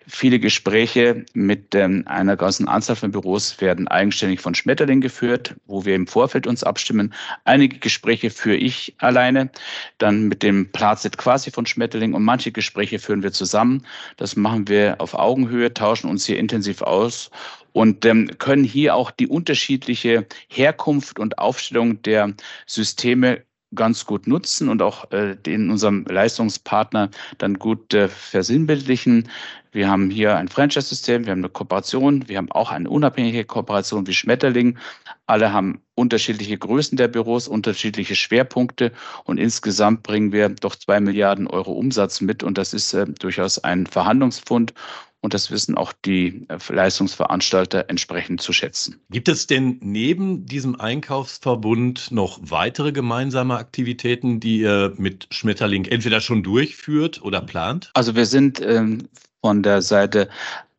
Viele 0.06 0.38
Gespräche 0.38 1.24
mit 1.34 1.74
ähm, 1.74 2.04
einer 2.06 2.36
ganzen 2.36 2.66
Anzahl 2.66 2.96
von 2.96 3.10
Büros 3.10 3.60
werden 3.60 3.88
eigenständig 3.88 4.40
von 4.40 4.54
Schmetterling 4.54 5.00
geführt, 5.00 5.54
wo 5.66 5.84
wir 5.84 5.94
im 5.94 6.06
Vorfeld 6.06 6.46
uns 6.46 6.64
abstimmen. 6.64 7.12
Einige 7.44 7.78
Gespräche 7.78 8.30
führe 8.30 8.56
ich 8.56 8.94
alleine, 8.98 9.50
dann 9.98 10.28
mit 10.28 10.42
dem 10.42 10.70
Plazet 10.72 11.18
quasi 11.18 11.50
von 11.50 11.66
Schmetterling 11.66 12.14
und 12.14 12.24
manche 12.24 12.52
Gespräche 12.52 12.98
führen 12.98 13.22
wir 13.22 13.32
zusammen. 13.32 13.84
Das 14.16 14.34
machen 14.34 14.66
wir 14.68 14.96
auf 14.98 15.14
Augenhöhe, 15.14 15.74
tauschen 15.74 16.08
uns 16.08 16.26
hier 16.26 16.38
intensiv 16.38 16.80
aus 16.82 17.30
und 17.72 18.04
ähm, 18.04 18.30
können 18.38 18.64
hier 18.64 18.94
auch 18.94 19.10
die 19.10 19.26
unterschiedliche 19.26 20.26
Herkunft 20.48 21.18
und 21.18 21.38
Aufstellung 21.38 22.02
der 22.02 22.32
Systeme 22.66 23.42
ganz 23.74 24.04
gut 24.04 24.26
nutzen 24.26 24.68
und 24.68 24.82
auch 24.82 25.10
äh, 25.12 25.36
den 25.36 25.70
unserem 25.70 26.04
Leistungspartner 26.08 27.10
dann 27.38 27.58
gut 27.58 27.94
äh, 27.94 28.08
versinnbildlichen. 28.08 29.28
Wir 29.72 29.88
haben 29.88 30.10
hier 30.10 30.36
ein 30.36 30.48
Franchise-System, 30.48 31.26
wir 31.26 31.30
haben 31.30 31.40
eine 31.40 31.48
Kooperation, 31.48 32.28
wir 32.28 32.38
haben 32.38 32.50
auch 32.50 32.72
eine 32.72 32.90
unabhängige 32.90 33.44
Kooperation 33.44 34.06
wie 34.08 34.14
Schmetterling. 34.14 34.78
Alle 35.26 35.52
haben 35.52 35.80
unterschiedliche 35.94 36.58
Größen 36.58 36.96
der 36.96 37.06
Büros, 37.06 37.46
unterschiedliche 37.46 38.16
Schwerpunkte 38.16 38.90
und 39.24 39.38
insgesamt 39.38 40.02
bringen 40.02 40.32
wir 40.32 40.48
doch 40.48 40.74
zwei 40.74 40.98
Milliarden 40.98 41.46
Euro 41.46 41.72
Umsatz 41.72 42.20
mit 42.20 42.42
und 42.42 42.58
das 42.58 42.74
ist 42.74 42.92
äh, 42.94 43.06
durchaus 43.06 43.62
ein 43.62 43.86
Verhandlungsfund 43.86 44.74
und 45.20 45.34
das 45.34 45.50
wissen 45.50 45.76
auch 45.76 45.92
die 45.92 46.46
äh, 46.48 46.58
Leistungsveranstalter 46.68 47.86
entsprechend 47.88 48.40
zu 48.40 48.52
schätzen. 48.52 49.00
Gibt 49.10 49.28
es 49.28 49.46
denn 49.46 49.78
neben 49.82 50.46
diesem 50.46 50.80
Einkaufsverbund 50.80 52.10
noch 52.10 52.38
weitere 52.42 52.92
gemeinsame 52.92 53.56
Aktivitäten, 53.56 54.40
die 54.40 54.60
ihr 54.60 54.94
mit 54.96 55.26
Schmetterling 55.30 55.84
entweder 55.84 56.20
schon 56.20 56.42
durchführt 56.42 57.22
oder 57.22 57.40
plant? 57.40 57.90
Also 57.94 58.14
wir 58.16 58.26
sind 58.26 58.60
ähm, 58.60 59.08
von 59.42 59.62
der 59.62 59.82
Seite 59.82 60.28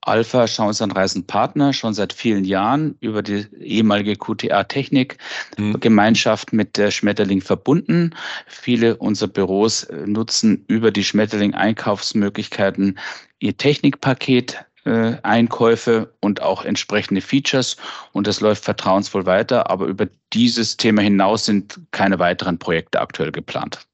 Alpha 0.04 0.48
Schauensland 0.48 0.96
Reisen 0.96 1.28
Partner 1.28 1.74
schon 1.74 1.94
seit 1.94 2.12
vielen 2.12 2.44
Jahren 2.44 2.96
über 3.02 3.22
die 3.22 3.46
ehemalige 3.60 4.16
QTA 4.16 4.64
Technik 4.64 5.18
mhm. 5.58 5.80
Gemeinschaft 5.80 6.54
mit 6.54 6.76
der 6.78 6.90
Schmetterling 6.90 7.42
verbunden. 7.42 8.16
Viele 8.48 8.98
unserer 8.98 9.30
Büros 9.30 9.84
äh, 9.84 10.08
nutzen 10.08 10.66
über 10.68 10.90
die 10.90 11.04
Schmetterling 11.04 11.54
Einkaufsmöglichkeiten 11.54 12.98
ihr 13.42 13.58
Technikpaket 13.58 14.66
äh, 14.86 15.18
Einkäufe 15.24 16.14
und 16.22 16.42
auch 16.42 16.64
entsprechende 16.64 17.22
Features 17.22 17.78
und 18.14 18.28
das 18.28 18.40
läuft 18.40 18.64
vertrauensvoll 18.64 19.26
weiter, 19.26 19.70
aber 19.70 19.86
über 19.86 20.08
dieses 20.34 20.78
Thema 20.78 21.02
hinaus 21.02 21.46
sind 21.46 21.80
keine 21.92 22.20
weiteren 22.20 22.58
Projekte 22.58 23.02
aktuell 23.02 23.32
geplant. 23.32 23.88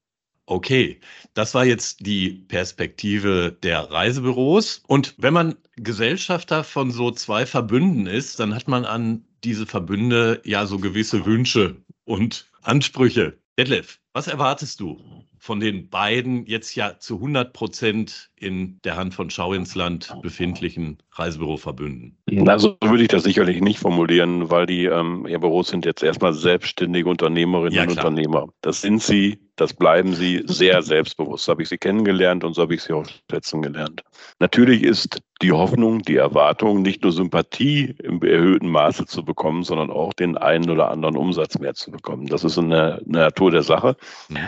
Okay, 0.45 1.01
das 1.33 1.53
war 1.53 1.65
jetzt 1.65 2.05
die 2.05 2.29
Perspektive 2.47 3.51
der 3.63 3.91
Reisebüros. 3.91 4.81
Und 4.87 5.13
wenn 5.17 5.33
man 5.33 5.55
Gesellschafter 5.75 6.63
von 6.63 6.89
so 6.89 7.11
zwei 7.11 7.45
Verbünden 7.45 8.07
ist, 8.07 8.39
dann 8.39 8.55
hat 8.55 8.69
man 8.69 8.85
an 8.85 9.25
diese 9.43 9.65
Verbünde 9.65 10.41
ja 10.45 10.65
so 10.65 10.79
gewisse 10.79 11.25
Wünsche 11.25 11.75
und 12.05 12.49
Ansprüche. 12.61 13.37
Detlef, 13.59 13.99
was 14.13 14.27
erwartest 14.27 14.79
du 14.79 15.25
von 15.47 15.61
den 15.61 15.89
beiden 15.89 16.45
jetzt 16.45 16.75
ja 16.75 16.99
zu 16.99 17.15
100 17.15 17.53
Prozent 17.53 18.31
in 18.35 18.81
der 18.83 18.97
Hand 18.97 19.13
von 19.13 19.29
Schau 19.29 19.53
ins 19.53 19.75
Land 19.75 20.13
befindlichen 20.21 20.97
Reisebüroverbünden? 21.13 22.17
Also 22.45 22.75
würde 22.83 23.03
ich 23.03 23.07
das 23.07 23.23
sicherlich 23.23 23.61
nicht 23.61 23.79
formulieren, 23.79 24.51
weil 24.51 24.65
die 24.65 24.87
ähm, 24.87 25.25
ja, 25.25 25.37
Büros 25.37 25.69
sind 25.69 25.85
jetzt 25.85 26.03
erstmal 26.03 26.33
selbstständige 26.33 27.09
Unternehmerinnen 27.09 27.73
ja, 27.73 27.83
und 27.83 27.91
Unternehmer. 27.91 28.49
Das 28.59 28.81
sind 28.81 29.01
sie, 29.01 29.39
das 29.55 29.73
bleiben 29.73 30.15
sie 30.15 30.43
sehr 30.47 30.81
selbstbewusst. 30.81 31.45
So 31.45 31.53
habe 31.53 31.63
ich 31.63 31.69
sie 31.69 31.77
kennengelernt 31.77 32.43
und 32.43 32.53
so 32.53 32.63
habe 32.63 32.75
ich 32.75 32.83
sie 32.83 32.91
auch 32.91 33.05
schätzen 33.31 33.61
gelernt. 33.61 34.03
Natürlich 34.39 34.83
ist 34.83 35.21
die 35.41 35.53
Hoffnung, 35.53 36.01
die 36.01 36.17
Erwartung, 36.17 36.81
nicht 36.81 37.03
nur 37.03 37.13
Sympathie 37.13 37.95
im 38.03 38.21
erhöhten 38.21 38.67
Maße 38.67 39.05
zu 39.05 39.23
bekommen, 39.23 39.63
sondern 39.63 39.91
auch 39.91 40.11
den 40.11 40.35
einen 40.35 40.69
oder 40.69 40.91
anderen 40.91 41.15
Umsatz 41.15 41.57
mehr 41.57 41.73
zu 41.73 41.89
bekommen. 41.89 42.27
Das 42.27 42.43
ist 42.43 42.57
eine, 42.57 42.95
eine 43.07 43.19
Natur 43.19 43.51
der 43.51 43.63
Sache. 43.63 43.95
Mhm. 44.27 44.39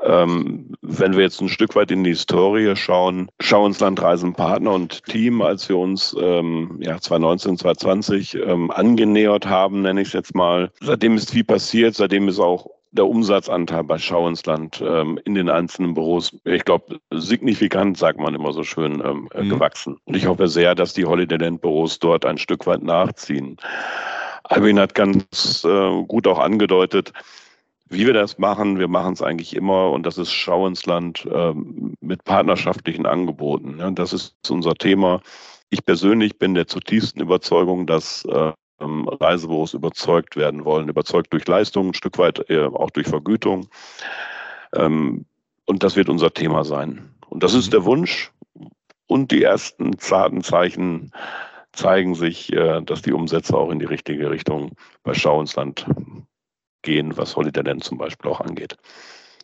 Ähm, 0.00 0.74
wenn 0.80 1.14
wir 1.14 1.22
jetzt 1.22 1.40
ein 1.40 1.48
Stück 1.48 1.74
weit 1.74 1.90
in 1.90 2.04
die 2.04 2.10
Historie 2.10 2.76
schauen, 2.76 3.28
Schauensland 3.40 4.00
Reisenpartner 4.00 4.72
und 4.72 5.04
Team, 5.04 5.42
als 5.42 5.68
wir 5.68 5.76
uns 5.76 6.16
ähm, 6.20 6.78
ja, 6.80 7.00
2019, 7.00 7.58
2020 7.58 8.34
ähm, 8.36 8.70
angenähert 8.70 9.46
haben, 9.46 9.82
nenne 9.82 10.00
ich 10.00 10.08
es 10.08 10.14
jetzt 10.14 10.34
mal, 10.34 10.70
seitdem 10.80 11.16
ist 11.16 11.32
viel 11.32 11.44
passiert, 11.44 11.96
seitdem 11.96 12.28
ist 12.28 12.38
auch 12.38 12.70
der 12.92 13.06
Umsatzanteil 13.06 13.84
bei 13.84 13.98
Schau 13.98 14.28
ins 14.28 14.46
Land 14.46 14.82
ähm, 14.84 15.18
in 15.24 15.34
den 15.34 15.50
einzelnen 15.50 15.94
Büros, 15.94 16.34
ich 16.44 16.64
glaube, 16.64 17.00
signifikant, 17.12 17.98
sagt 17.98 18.18
man 18.18 18.34
immer 18.34 18.52
so 18.52 18.64
schön, 18.64 19.02
ähm, 19.04 19.28
mhm. 19.34 19.48
gewachsen. 19.50 19.98
Und 20.04 20.16
ich 20.16 20.26
hoffe 20.26 20.48
sehr, 20.48 20.74
dass 20.74 20.94
die 20.94 21.04
Holiday 21.04 21.38
Land 21.38 21.60
Büros 21.60 21.98
dort 21.98 22.24
ein 22.24 22.38
Stück 22.38 22.66
weit 22.66 22.82
nachziehen. 22.82 23.56
Albin 24.44 24.78
hat 24.78 24.94
ganz 24.94 25.64
äh, 25.64 26.02
gut 26.04 26.26
auch 26.26 26.38
angedeutet, 26.38 27.12
wie 27.90 28.06
wir 28.06 28.12
das 28.12 28.38
machen, 28.38 28.78
wir 28.78 28.88
machen 28.88 29.14
es 29.14 29.22
eigentlich 29.22 29.54
immer 29.56 29.90
und 29.90 30.04
das 30.04 30.18
ist 30.18 30.32
Schau 30.32 30.66
ins 30.66 30.86
Land 30.86 31.26
ähm, 31.32 31.94
mit 32.00 32.24
partnerschaftlichen 32.24 33.06
Angeboten. 33.06 33.78
Ja, 33.78 33.90
das 33.90 34.12
ist 34.12 34.34
unser 34.50 34.74
Thema. 34.74 35.20
Ich 35.70 35.84
persönlich 35.84 36.38
bin 36.38 36.54
der 36.54 36.66
zutiefsten 36.66 37.20
Überzeugung, 37.20 37.86
dass 37.86 38.26
ähm, 38.80 39.08
Reisebüros 39.08 39.74
überzeugt 39.74 40.36
werden 40.36 40.64
wollen, 40.64 40.88
überzeugt 40.88 41.32
durch 41.32 41.46
Leistung, 41.46 41.88
ein 41.88 41.94
Stück 41.94 42.18
weit 42.18 42.48
äh, 42.48 42.64
auch 42.66 42.90
durch 42.90 43.08
Vergütung. 43.08 43.68
Ähm, 44.74 45.26
und 45.66 45.82
das 45.82 45.96
wird 45.96 46.08
unser 46.08 46.32
Thema 46.32 46.64
sein. 46.64 47.14
Und 47.28 47.42
das 47.42 47.54
ist 47.54 47.68
mhm. 47.68 47.72
der 47.72 47.84
Wunsch. 47.84 48.32
Und 49.06 49.30
die 49.30 49.42
ersten 49.42 49.98
zarten 49.98 50.42
Zeichen 50.42 51.12
zeigen 51.72 52.14
sich, 52.14 52.52
äh, 52.52 52.82
dass 52.82 53.02
die 53.02 53.12
Umsätze 53.12 53.56
auch 53.56 53.70
in 53.70 53.78
die 53.78 53.86
richtige 53.86 54.30
Richtung 54.30 54.72
bei 55.02 55.14
Schau 55.14 55.40
ins 55.40 55.56
Land 55.56 55.86
gehen, 56.82 57.16
was 57.16 57.36
Holiday 57.36 57.62
Land 57.62 57.84
zum 57.84 57.98
Beispiel 57.98 58.30
auch 58.30 58.40
angeht. 58.40 58.76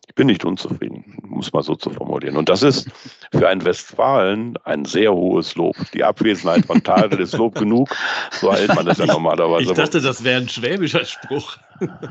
Ich 0.07 0.13
bin 0.13 0.27
nicht 0.27 0.45
unzufrieden, 0.45 1.17
muss 1.23 1.51
mal 1.51 1.63
so 1.63 1.75
zu 1.75 1.89
formulieren. 1.89 2.37
Und 2.37 2.47
das 2.47 2.61
ist 2.61 2.89
für 3.31 3.49
einen 3.49 3.65
Westfalen 3.65 4.55
ein 4.63 4.85
sehr 4.85 5.11
hohes 5.11 5.55
Lob. 5.55 5.75
Die 5.93 6.03
Abwesenheit 6.03 6.65
von 6.65 6.83
Tadel 6.83 7.19
ist 7.19 7.33
Lob 7.33 7.55
genug. 7.55 7.89
So 8.31 8.53
hält 8.53 8.73
man 8.75 8.85
das 8.85 8.99
ja 8.99 9.07
normalerweise. 9.07 9.71
Ich 9.71 9.77
dachte, 9.77 10.01
das 10.01 10.23
wäre 10.23 10.41
ein 10.41 10.49
schwäbischer 10.49 11.03
Spruch. 11.05 11.57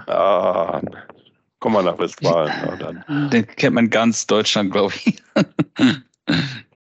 Ah, 0.07 0.83
komm 1.61 1.75
mal 1.75 1.85
nach 1.85 1.99
Westfalen. 1.99 2.53
Ja, 2.67 2.77
dann. 2.77 3.31
Den 3.31 3.47
kennt 3.47 3.75
man 3.77 3.89
ganz 3.89 4.27
Deutschland, 4.27 4.73
glaube 4.73 4.93
ich. 5.05 5.23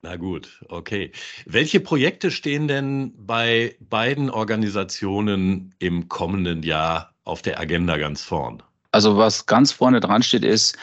Na 0.01 0.15
gut, 0.15 0.61
okay. 0.69 1.11
Welche 1.45 1.79
Projekte 1.79 2.31
stehen 2.31 2.67
denn 2.67 3.13
bei 3.17 3.75
beiden 3.81 4.29
Organisationen 4.29 5.75
im 5.79 6.07
kommenden 6.07 6.63
Jahr 6.63 7.08
auf 7.29 7.41
der 7.41 7.59
Agenda 7.59 7.97
ganz 7.97 8.23
vorn? 8.23 8.61
Also 8.91 9.17
was 9.17 9.45
ganz 9.45 9.71
vorne 9.71 9.99
dran 9.99 10.23
steht, 10.23 10.43
ist 10.43 10.77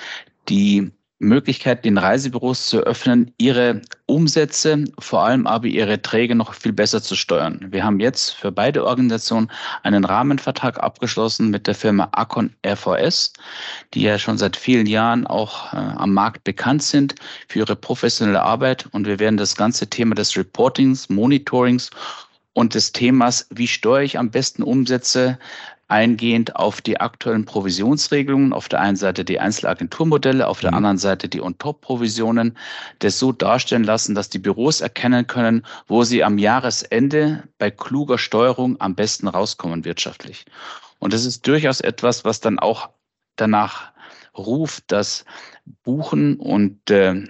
die 0.49 0.91
Möglichkeit, 1.19 1.85
den 1.85 1.97
Reisebüros 1.97 2.67
zu 2.67 2.81
öffnen, 2.81 3.33
ihre 3.39 3.81
Umsätze, 4.05 4.85
vor 4.99 5.23
allem 5.23 5.47
aber 5.47 5.67
ihre 5.67 6.03
Träge 6.03 6.35
noch 6.35 6.53
viel 6.53 6.73
besser 6.75 7.03
zu 7.03 7.17
steuern. 7.17 7.67
Wir 7.71 7.85
haben 7.85 8.01
jetzt 8.01 8.33
für 8.33 8.53
beide 8.53 8.85
Organisationen 8.85 9.51
einen 9.83 10.05
Rahmenvertrag 10.05 10.79
abgeschlossen 10.83 11.49
mit 11.49 11.67
der 11.67 11.75
Firma 11.75 12.09
Acon 12.13 12.55
RVS, 12.67 13.33
die 13.95 14.03
ja 14.03 14.19
schon 14.19 14.37
seit 14.37 14.57
vielen 14.57 14.87
Jahren 14.87 15.27
auch 15.27 15.73
äh, 15.73 15.77
am 15.77 16.13
Markt 16.13 16.45
bekannt 16.45 16.83
sind 16.83 17.15
für 17.49 17.61
ihre 17.61 17.77
professionelle 17.77 18.43
Arbeit. 18.43 18.87
Und 18.93 19.07
wir 19.07 19.19
werden 19.19 19.39
das 19.39 19.57
ganze 19.57 19.89
Thema 19.89 20.15
des 20.15 20.37
Reportings, 20.37 21.09
Monitorings 21.09 21.91
und 22.53 22.75
des 22.75 22.93
Themas, 22.93 23.47
wie 23.51 23.69
steuere 23.69 24.03
ich 24.03 24.19
am 24.19 24.31
besten 24.31 24.63
Umsätze, 24.63 25.39
eingehend 25.89 26.57
auf 26.57 26.81
die 26.81 27.01
aktuellen 27.01 27.45
Provisionsregelungen. 27.45 28.53
Auf 28.53 28.69
der 28.69 28.81
einen 28.81 28.97
Seite 28.97 29.25
die 29.25 29.39
Einzelagenturmodelle, 29.39 30.47
auf 30.47 30.61
der 30.61 30.73
mhm. 30.73 30.79
anderen 30.79 30.99
Seite 30.99 31.29
die 31.29 31.41
On-Top-Provisionen, 31.41 32.57
das 32.99 33.19
so 33.19 33.33
darstellen 33.33 33.85
lassen, 33.85 34.15
dass 34.15 34.29
die 34.29 34.39
Büros 34.39 34.81
erkennen 34.81 35.27
können, 35.27 35.65
wo 35.87 36.03
sie 36.05 36.25
am 36.25 36.39
Jahresende 36.39 37.45
bei 37.59 37.71
kluger 37.71 38.19
Steuerung 38.19 38.81
am 38.81 38.95
besten 38.95 39.29
rauskommen 39.29 39.85
wirtschaftlich. 39.85 40.45
Und 40.99 41.13
das 41.13 41.25
ist 41.25 41.47
durchaus 41.47 41.81
etwas, 41.81 42.25
was 42.25 42.41
dann 42.41 42.59
auch 42.59 42.91
danach 43.37 43.93
ruft, 44.37 44.91
dass 44.93 45.25
Buchen 45.85 46.37
und 46.37 46.91
äh, 46.91 47.25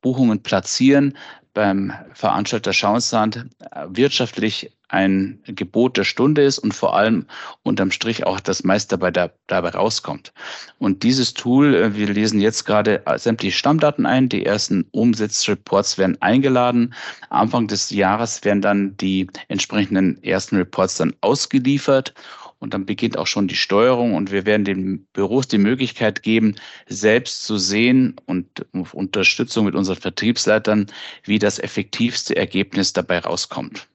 Buchungen 0.00 0.42
platzieren 0.42 1.16
beim 1.54 1.92
Veranstalter 2.12 2.72
Schauensand 2.72 3.46
wirtschaftlich 3.86 4.72
ein 4.94 5.40
Gebot 5.44 5.96
der 5.96 6.04
Stunde 6.04 6.42
ist 6.42 6.58
und 6.58 6.72
vor 6.72 6.96
allem 6.96 7.26
unterm 7.64 7.90
Strich 7.90 8.24
auch 8.26 8.40
das 8.40 8.64
meiste 8.64 8.96
dabei, 8.96 9.30
dabei 9.48 9.68
rauskommt. 9.70 10.32
Und 10.78 11.02
dieses 11.02 11.34
Tool, 11.34 11.74
äh, 11.74 11.94
wir 11.96 12.08
lesen 12.08 12.40
jetzt 12.40 12.64
gerade 12.64 13.02
sämtliche 13.16 13.58
Stammdaten 13.58 14.06
ein, 14.06 14.28
die 14.28 14.46
ersten 14.46 14.86
Umsatzreports 14.92 15.98
werden 15.98 16.16
eingeladen. 16.22 16.94
Anfang 17.28 17.66
des 17.66 17.90
Jahres 17.90 18.44
werden 18.44 18.62
dann 18.62 18.96
die 18.96 19.26
entsprechenden 19.48 20.22
ersten 20.22 20.56
Reports 20.56 20.96
dann 20.96 21.12
ausgeliefert 21.20 22.14
und 22.60 22.72
dann 22.72 22.86
beginnt 22.86 23.18
auch 23.18 23.26
schon 23.26 23.48
die 23.48 23.56
Steuerung 23.56 24.14
und 24.14 24.30
wir 24.30 24.46
werden 24.46 24.64
den 24.64 25.04
Büros 25.12 25.48
die 25.48 25.58
Möglichkeit 25.58 26.22
geben, 26.22 26.54
selbst 26.86 27.44
zu 27.44 27.58
sehen 27.58 28.16
und 28.26 28.64
Unterstützung 28.92 29.66
mit 29.66 29.74
unseren 29.74 29.96
Vertriebsleitern, 30.00 30.86
wie 31.24 31.38
das 31.38 31.58
effektivste 31.58 32.36
Ergebnis 32.36 32.92
dabei 32.92 33.18
rauskommt. 33.18 33.88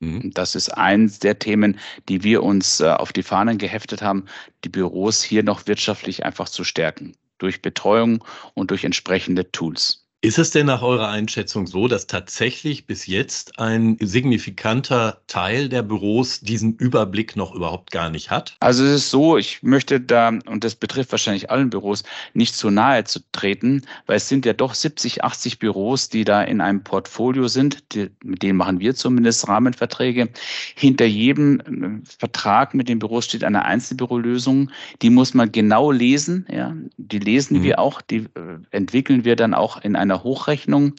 Mhm. 0.00 0.32
Das 0.32 0.54
ist 0.54 0.70
eins 0.70 1.18
der 1.18 1.38
Themen, 1.38 1.78
die 2.08 2.22
wir 2.22 2.42
uns 2.42 2.80
äh, 2.80 2.88
auf 2.88 3.12
die 3.12 3.22
Fahnen 3.22 3.58
geheftet 3.58 4.02
haben, 4.02 4.26
die 4.64 4.68
Büros 4.68 5.22
hier 5.22 5.42
noch 5.42 5.66
wirtschaftlich 5.66 6.24
einfach 6.24 6.48
zu 6.48 6.64
stärken, 6.64 7.16
durch 7.38 7.62
Betreuung 7.62 8.24
und 8.54 8.70
durch 8.70 8.84
entsprechende 8.84 9.50
Tools. 9.50 10.07
Ist 10.20 10.36
es 10.36 10.50
denn 10.50 10.66
nach 10.66 10.82
eurer 10.82 11.10
Einschätzung 11.10 11.68
so, 11.68 11.86
dass 11.86 12.08
tatsächlich 12.08 12.86
bis 12.86 13.06
jetzt 13.06 13.60
ein 13.60 13.96
signifikanter 14.00 15.20
Teil 15.28 15.68
der 15.68 15.82
Büros 15.82 16.40
diesen 16.40 16.74
Überblick 16.74 17.36
noch 17.36 17.54
überhaupt 17.54 17.92
gar 17.92 18.10
nicht 18.10 18.28
hat? 18.28 18.56
Also 18.58 18.84
es 18.84 18.96
ist 18.96 19.10
so, 19.10 19.38
ich 19.38 19.62
möchte 19.62 20.00
da, 20.00 20.30
und 20.30 20.64
das 20.64 20.74
betrifft 20.74 21.12
wahrscheinlich 21.12 21.52
allen 21.52 21.70
Büros, 21.70 22.02
nicht 22.34 22.56
zu 22.56 22.68
nahe 22.68 23.04
zu 23.04 23.20
treten, 23.30 23.82
weil 24.06 24.16
es 24.16 24.28
sind 24.28 24.44
ja 24.44 24.54
doch 24.54 24.74
70, 24.74 25.22
80 25.22 25.60
Büros, 25.60 26.08
die 26.08 26.24
da 26.24 26.42
in 26.42 26.60
einem 26.60 26.82
Portfolio 26.82 27.46
sind, 27.46 27.94
die, 27.94 28.10
mit 28.24 28.42
denen 28.42 28.58
machen 28.58 28.80
wir 28.80 28.96
zumindest 28.96 29.46
Rahmenverträge. 29.46 30.30
Hinter 30.74 31.04
jedem 31.04 31.60
äh, 31.60 32.04
Vertrag 32.18 32.74
mit 32.74 32.88
den 32.88 32.98
Büros 32.98 33.26
steht 33.26 33.44
eine 33.44 33.64
Einzelbürolösung, 33.64 34.72
die 35.00 35.10
muss 35.10 35.32
man 35.32 35.52
genau 35.52 35.92
lesen, 35.92 36.44
ja, 36.50 36.74
die 36.96 37.20
lesen 37.20 37.58
mhm. 37.58 37.62
wir 37.62 37.78
auch, 37.78 38.02
die 38.02 38.16
äh, 38.34 38.58
entwickeln 38.72 39.24
wir 39.24 39.36
dann 39.36 39.54
auch 39.54 39.80
in 39.80 39.94
einem 39.94 40.07
einer 40.10 40.22
Hochrechnung. 40.22 40.94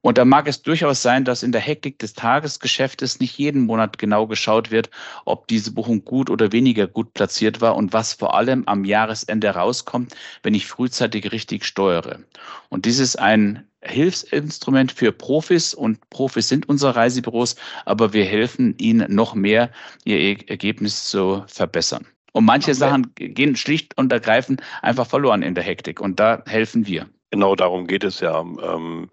Und 0.00 0.18
da 0.18 0.24
mag 0.24 0.46
es 0.46 0.62
durchaus 0.62 1.02
sein, 1.02 1.24
dass 1.24 1.42
in 1.42 1.50
der 1.50 1.60
Hektik 1.60 1.98
des 1.98 2.14
Tagesgeschäftes 2.14 3.18
nicht 3.18 3.36
jeden 3.38 3.62
Monat 3.62 3.98
genau 3.98 4.28
geschaut 4.28 4.70
wird, 4.70 4.88
ob 5.24 5.48
diese 5.48 5.72
Buchung 5.72 6.04
gut 6.04 6.30
oder 6.30 6.52
weniger 6.52 6.86
gut 6.86 7.12
platziert 7.12 7.60
war 7.60 7.74
und 7.74 7.92
was 7.92 8.12
vor 8.12 8.36
allem 8.36 8.62
am 8.66 8.84
Jahresende 8.84 9.50
rauskommt, 9.50 10.14
wenn 10.44 10.54
ich 10.54 10.68
frühzeitig 10.68 11.32
richtig 11.32 11.64
steuere. 11.64 12.20
Und 12.68 12.84
dies 12.84 13.00
ist 13.00 13.18
ein 13.18 13.66
Hilfsinstrument 13.82 14.92
für 14.92 15.10
Profis 15.10 15.74
und 15.74 16.08
Profis 16.10 16.48
sind 16.48 16.68
unsere 16.68 16.94
Reisebüros, 16.94 17.56
aber 17.84 18.12
wir 18.12 18.24
helfen 18.24 18.76
ihnen 18.78 19.12
noch 19.12 19.34
mehr, 19.34 19.70
ihr 20.04 20.48
Ergebnis 20.48 21.08
zu 21.08 21.44
verbessern. 21.48 22.06
Und 22.32 22.44
manche 22.44 22.74
Sachen 22.74 23.12
gehen 23.16 23.56
schlicht 23.56 23.96
und 23.96 24.12
ergreifend 24.12 24.60
einfach 24.82 25.06
verloren 25.06 25.42
in 25.42 25.54
der 25.54 25.64
Hektik 25.64 26.00
und 26.00 26.20
da 26.20 26.42
helfen 26.46 26.86
wir. 26.86 27.08
Genau 27.36 27.54
darum 27.54 27.86
geht 27.86 28.02
es 28.02 28.20
ja. 28.20 28.40
Ähm, 28.40 29.10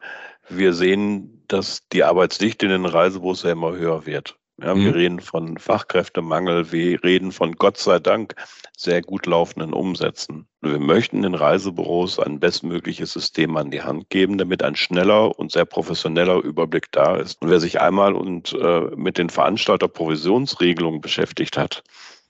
wir 0.47 0.71
sehen, 0.71 1.43
dass 1.49 1.85
die 1.89 2.05
Arbeitsdichte 2.05 2.67
in 2.67 2.71
den 2.71 2.85
Reisebüros 2.85 3.43
ja 3.43 3.51
immer 3.51 3.73
höher 3.73 4.05
wird. 4.05 4.37
Ja, 4.61 4.73
mhm. 4.73 4.85
Wir 4.85 4.95
reden 4.95 5.19
von 5.19 5.57
Fachkräftemangel, 5.57 6.71
wir 6.71 7.03
reden 7.03 7.33
von 7.33 7.51
Gott 7.57 7.77
sei 7.77 7.99
Dank 7.99 8.35
sehr 8.77 9.01
gut 9.01 9.25
laufenden 9.25 9.73
Umsätzen. 9.73 10.47
Wir 10.61 10.79
möchten 10.79 11.23
den 11.23 11.35
Reisebüros 11.35 12.17
ein 12.17 12.39
bestmögliches 12.39 13.11
System 13.11 13.57
an 13.57 13.71
die 13.71 13.81
Hand 13.81 14.09
geben, 14.09 14.37
damit 14.37 14.63
ein 14.63 14.77
schneller 14.77 15.37
und 15.37 15.51
sehr 15.51 15.65
professioneller 15.65 16.41
Überblick 16.41 16.93
da 16.93 17.17
ist. 17.17 17.41
Und 17.41 17.49
wer 17.49 17.59
sich 17.59 17.81
einmal 17.81 18.13
und 18.13 18.53
äh, 18.53 18.83
mit 18.95 19.17
den 19.17 19.29
Veranstalterprovisionsregelungen 19.29 21.01
beschäftigt 21.01 21.57
hat, 21.57 21.83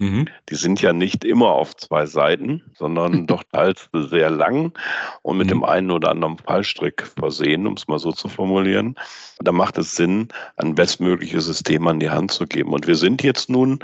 Mhm. 0.03 0.27
Die 0.49 0.55
sind 0.55 0.81
ja 0.81 0.93
nicht 0.93 1.23
immer 1.23 1.51
auf 1.51 1.75
zwei 1.75 2.05
Seiten, 2.05 2.61
sondern 2.75 3.27
doch 3.27 3.43
teils 3.51 3.89
sehr 3.93 4.29
lang 4.29 4.73
und 5.21 5.37
mit 5.37 5.47
mhm. 5.47 5.51
dem 5.51 5.63
einen 5.63 5.91
oder 5.91 6.11
anderen 6.11 6.37
Fallstrick 6.37 7.07
versehen, 7.17 7.65
um 7.67 7.73
es 7.73 7.87
mal 7.87 7.99
so 7.99 8.11
zu 8.11 8.27
formulieren. 8.27 8.95
Da 9.39 9.51
macht 9.51 9.77
es 9.77 9.95
Sinn, 9.95 10.27
ein 10.57 10.75
bestmögliches 10.75 11.45
System 11.45 11.87
an 11.87 11.99
die 11.99 12.09
Hand 12.09 12.31
zu 12.31 12.45
geben. 12.45 12.73
Und 12.73 12.87
wir 12.87 12.95
sind 12.95 13.23
jetzt 13.23 13.49
nun 13.49 13.79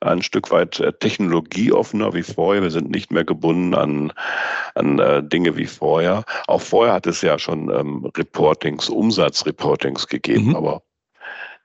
ein 0.00 0.22
Stück 0.22 0.50
weit 0.50 0.80
äh, 0.80 0.92
technologieoffener 0.92 2.14
wie 2.14 2.22
vorher. 2.22 2.62
Wir 2.62 2.70
sind 2.70 2.90
nicht 2.90 3.12
mehr 3.12 3.24
gebunden 3.24 3.74
an, 3.74 4.12
an 4.74 4.98
äh, 4.98 5.22
Dinge 5.22 5.56
wie 5.56 5.66
vorher. 5.66 6.24
Auch 6.46 6.62
vorher 6.62 6.94
hat 6.94 7.06
es 7.06 7.22
ja 7.22 7.38
schon 7.38 7.70
ähm, 7.70 8.10
Reportings, 8.16 8.88
Umsatzreportings 8.88 10.06
gegeben, 10.08 10.48
mhm. 10.48 10.56
aber 10.56 10.82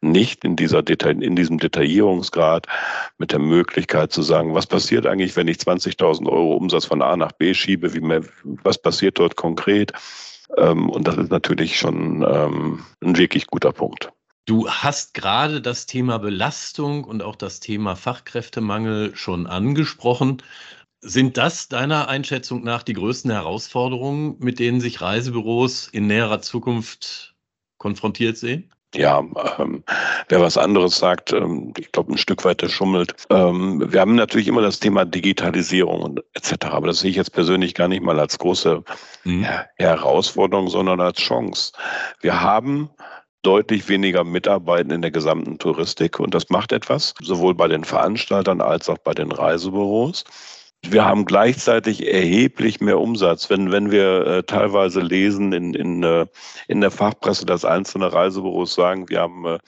nicht 0.03 0.43
in, 0.43 0.55
dieser 0.55 0.83
Detail, 0.83 1.23
in 1.23 1.35
diesem 1.35 1.57
Detaillierungsgrad 1.57 2.67
mit 3.17 3.31
der 3.31 3.39
Möglichkeit 3.39 4.11
zu 4.11 4.21
sagen, 4.21 4.53
was 4.53 4.67
passiert 4.67 5.07
eigentlich, 5.07 5.35
wenn 5.35 5.47
ich 5.47 5.57
20.000 5.57 6.27
Euro 6.27 6.55
Umsatz 6.55 6.85
von 6.85 7.01
A 7.01 7.15
nach 7.17 7.31
B 7.31 7.53
schiebe, 7.53 7.93
wie 7.93 8.01
mehr, 8.01 8.21
was 8.43 8.77
passiert 8.77 9.17
dort 9.17 9.35
konkret. 9.35 9.93
Ähm, 10.57 10.89
und 10.89 11.07
das 11.07 11.17
ist 11.17 11.31
natürlich 11.31 11.79
schon 11.79 12.23
ähm, 12.27 12.85
ein 13.01 13.17
wirklich 13.17 13.47
guter 13.47 13.71
Punkt. 13.71 14.11
Du 14.45 14.69
hast 14.69 15.13
gerade 15.13 15.61
das 15.61 15.85
Thema 15.85 16.19
Belastung 16.19 17.05
und 17.05 17.23
auch 17.23 17.37
das 17.37 17.61
Thema 17.61 17.95
Fachkräftemangel 17.95 19.15
schon 19.15 19.47
angesprochen. 19.47 20.43
Sind 20.99 21.37
das 21.37 21.69
deiner 21.69 22.09
Einschätzung 22.09 22.63
nach 22.63 22.83
die 22.83 22.93
größten 22.93 23.31
Herausforderungen, 23.31 24.35
mit 24.39 24.59
denen 24.59 24.81
sich 24.81 25.01
Reisebüros 25.01 25.87
in 25.87 26.07
näherer 26.07 26.41
Zukunft 26.41 27.35
konfrontiert 27.77 28.37
sehen? 28.37 28.69
Ja, 28.93 29.23
ähm, 29.59 29.83
wer 30.29 30.41
was 30.41 30.57
anderes 30.57 30.97
sagt, 30.97 31.33
ähm, 31.33 31.73
ich 31.77 31.91
glaube, 31.91 32.13
ein 32.13 32.17
Stück 32.17 32.45
weit 32.45 32.61
der 32.61 32.69
schummelt. 32.69 33.15
Ähm, 33.29 33.91
wir 33.91 33.99
haben 33.99 34.15
natürlich 34.15 34.47
immer 34.47 34.61
das 34.61 34.79
Thema 34.79 35.05
Digitalisierung 35.05 36.01
und 36.01 36.23
etc. 36.33 36.67
Aber 36.67 36.87
das 36.87 36.99
sehe 36.99 37.09
ich 37.09 37.15
jetzt 37.15 37.33
persönlich 37.33 37.73
gar 37.73 37.87
nicht 37.87 38.03
mal 38.03 38.19
als 38.19 38.37
große 38.37 38.83
mhm. 39.23 39.47
Herausforderung, 39.77 40.69
sondern 40.69 41.01
als 41.01 41.19
Chance. 41.19 41.73
Wir 42.21 42.41
haben 42.41 42.89
deutlich 43.41 43.89
weniger 43.89 44.23
Mitarbeiten 44.23 44.91
in 44.91 45.01
der 45.01 45.11
gesamten 45.11 45.59
Touristik 45.59 46.19
und 46.19 46.33
das 46.33 46.49
macht 46.49 46.71
etwas, 46.71 47.13
sowohl 47.21 47.53
bei 47.53 47.67
den 47.67 47.83
Veranstaltern 47.83 48.61
als 48.61 48.89
auch 48.89 48.97
bei 48.99 49.13
den 49.13 49.31
Reisebüros. 49.31 50.23
Wir 50.85 51.05
haben 51.05 51.23
gleichzeitig 51.23 52.05
erheblich 52.05 52.81
mehr 52.81 52.99
Umsatz. 52.99 53.49
Wenn, 53.49 53.71
wenn 53.71 53.89
wir 53.89 54.27
äh, 54.27 54.43
teilweise 54.43 54.99
lesen 54.99 55.53
in, 55.53 55.73
in, 55.73 56.03
äh, 56.03 56.25
in 56.67 56.81
der 56.81 56.91
Fachpresse, 56.91 57.45
dass 57.45 57.63
einzelne 57.63 58.11
Reisebüros 58.11 58.75
sagen, 58.75 59.07
wir 59.07 59.21
haben 59.21 59.45
äh, 59.45 59.59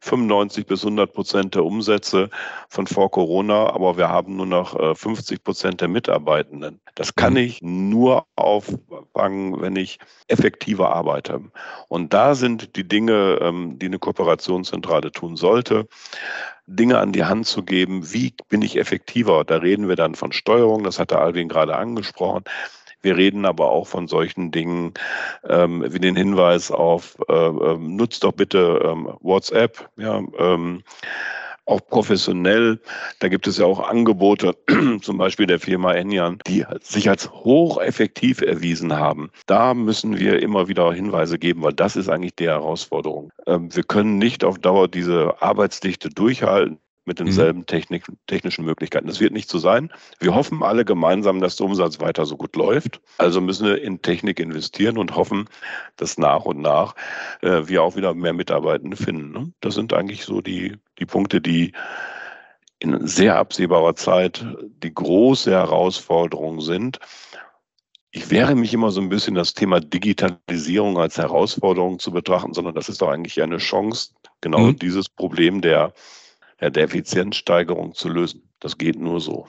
95 0.00 0.66
bis 0.66 0.82
100 0.82 1.12
Prozent 1.12 1.54
der 1.54 1.64
Umsätze 1.64 2.30
von 2.68 2.88
vor 2.88 3.12
Corona, 3.12 3.72
aber 3.72 3.96
wir 3.96 4.08
haben 4.08 4.36
nur 4.36 4.46
noch 4.46 4.78
äh, 4.78 4.94
50 4.96 5.44
Prozent 5.44 5.80
der 5.80 5.88
Mitarbeitenden. 5.88 6.80
Das 6.96 7.14
kann 7.14 7.34
mhm. 7.34 7.38
ich 7.38 7.62
nur 7.62 8.26
auffangen, 8.34 9.60
wenn 9.60 9.76
ich 9.76 10.00
effektiver 10.26 10.92
arbeite. 10.92 11.42
Und 11.88 12.12
da 12.12 12.34
sind 12.34 12.74
die 12.74 12.88
Dinge, 12.88 13.38
ähm, 13.40 13.78
die 13.78 13.86
eine 13.86 14.00
Kooperationszentrale 14.00 15.12
tun 15.12 15.36
sollte. 15.36 15.86
Dinge 16.66 16.98
an 16.98 17.12
die 17.12 17.24
Hand 17.24 17.46
zu 17.46 17.62
geben, 17.62 18.12
wie 18.12 18.34
bin 18.48 18.62
ich 18.62 18.76
effektiver. 18.76 19.44
Da 19.44 19.56
reden 19.56 19.88
wir 19.88 19.96
dann 19.96 20.14
von 20.14 20.32
Steuerung, 20.32 20.82
das 20.82 20.98
hat 20.98 21.10
der 21.10 21.20
Alvin 21.20 21.48
gerade 21.48 21.76
angesprochen. 21.76 22.44
Wir 23.02 23.16
reden 23.16 23.44
aber 23.44 23.70
auch 23.70 23.86
von 23.86 24.08
solchen 24.08 24.50
Dingen 24.50 24.94
ähm, 25.48 25.84
wie 25.88 26.00
den 26.00 26.16
Hinweis 26.16 26.72
auf, 26.72 27.16
äh, 27.28 27.32
äh, 27.32 27.78
nutzt 27.78 28.24
doch 28.24 28.32
bitte 28.32 28.80
ähm, 28.84 29.12
WhatsApp, 29.20 29.88
ja, 29.96 30.20
ähm, 30.38 30.82
auch 31.66 31.80
professionell. 31.86 32.80
Da 33.18 33.28
gibt 33.28 33.46
es 33.46 33.58
ja 33.58 33.66
auch 33.66 33.80
Angebote, 33.80 34.56
zum 35.02 35.18
Beispiel 35.18 35.46
der 35.46 35.60
Firma 35.60 35.92
Enyan, 35.92 36.38
die 36.46 36.64
sich 36.80 37.08
als 37.10 37.30
hocheffektiv 37.30 38.40
erwiesen 38.40 38.94
haben. 38.94 39.30
Da 39.46 39.74
müssen 39.74 40.18
wir 40.18 40.40
immer 40.40 40.68
wieder 40.68 40.92
Hinweise 40.92 41.38
geben, 41.38 41.62
weil 41.62 41.74
das 41.74 41.96
ist 41.96 42.08
eigentlich 42.08 42.36
die 42.36 42.46
Herausforderung. 42.46 43.30
Ähm, 43.46 43.74
wir 43.74 43.82
können 43.82 44.18
nicht 44.18 44.44
auf 44.44 44.58
Dauer 44.58 44.88
diese 44.88 45.42
Arbeitsdichte 45.42 46.08
durchhalten 46.08 46.78
mit 47.06 47.20
denselben 47.20 47.60
mhm. 47.60 47.66
Technik, 47.66 48.04
technischen 48.26 48.64
Möglichkeiten. 48.64 49.06
Das 49.06 49.20
wird 49.20 49.32
nicht 49.32 49.48
so 49.48 49.58
sein. 49.58 49.90
Wir 50.18 50.34
hoffen 50.34 50.62
alle 50.62 50.84
gemeinsam, 50.84 51.40
dass 51.40 51.56
der 51.56 51.66
Umsatz 51.66 52.00
weiter 52.00 52.26
so 52.26 52.36
gut 52.36 52.56
läuft. 52.56 53.00
Also 53.18 53.40
müssen 53.40 53.66
wir 53.66 53.80
in 53.80 54.02
Technik 54.02 54.40
investieren 54.40 54.98
und 54.98 55.14
hoffen, 55.14 55.48
dass 55.96 56.18
nach 56.18 56.44
und 56.44 56.60
nach 56.60 56.94
äh, 57.42 57.62
wir 57.66 57.82
auch 57.82 57.96
wieder 57.96 58.12
mehr 58.14 58.32
Mitarbeitende 58.32 58.96
finden. 58.96 59.30
Ne? 59.30 59.52
Das 59.60 59.74
sind 59.74 59.94
eigentlich 59.94 60.24
so 60.24 60.40
die, 60.40 60.76
die 60.98 61.06
Punkte, 61.06 61.40
die 61.40 61.72
in 62.78 63.06
sehr 63.06 63.36
absehbarer 63.36 63.94
Zeit 63.94 64.44
die 64.82 64.92
große 64.92 65.50
Herausforderung 65.50 66.60
sind. 66.60 66.98
Ich 68.10 68.30
wehre 68.30 68.54
mich 68.54 68.74
immer 68.74 68.90
so 68.90 69.00
ein 69.00 69.08
bisschen, 69.08 69.34
das 69.34 69.54
Thema 69.54 69.80
Digitalisierung 69.80 70.98
als 70.98 71.18
Herausforderung 71.18 71.98
zu 71.98 72.10
betrachten, 72.10 72.52
sondern 72.52 72.74
das 72.74 72.88
ist 72.88 73.00
doch 73.00 73.08
eigentlich 73.08 73.42
eine 73.42 73.58
Chance, 73.58 74.10
genau 74.40 74.58
mhm. 74.58 74.78
dieses 74.78 75.08
Problem 75.08 75.60
der 75.60 75.92
ja, 76.60 76.70
der 76.70 76.84
Effizienzsteigerung 76.84 77.94
zu 77.94 78.08
lösen. 78.08 78.48
Das 78.60 78.78
geht 78.78 78.98
nur 78.98 79.20
so. 79.20 79.46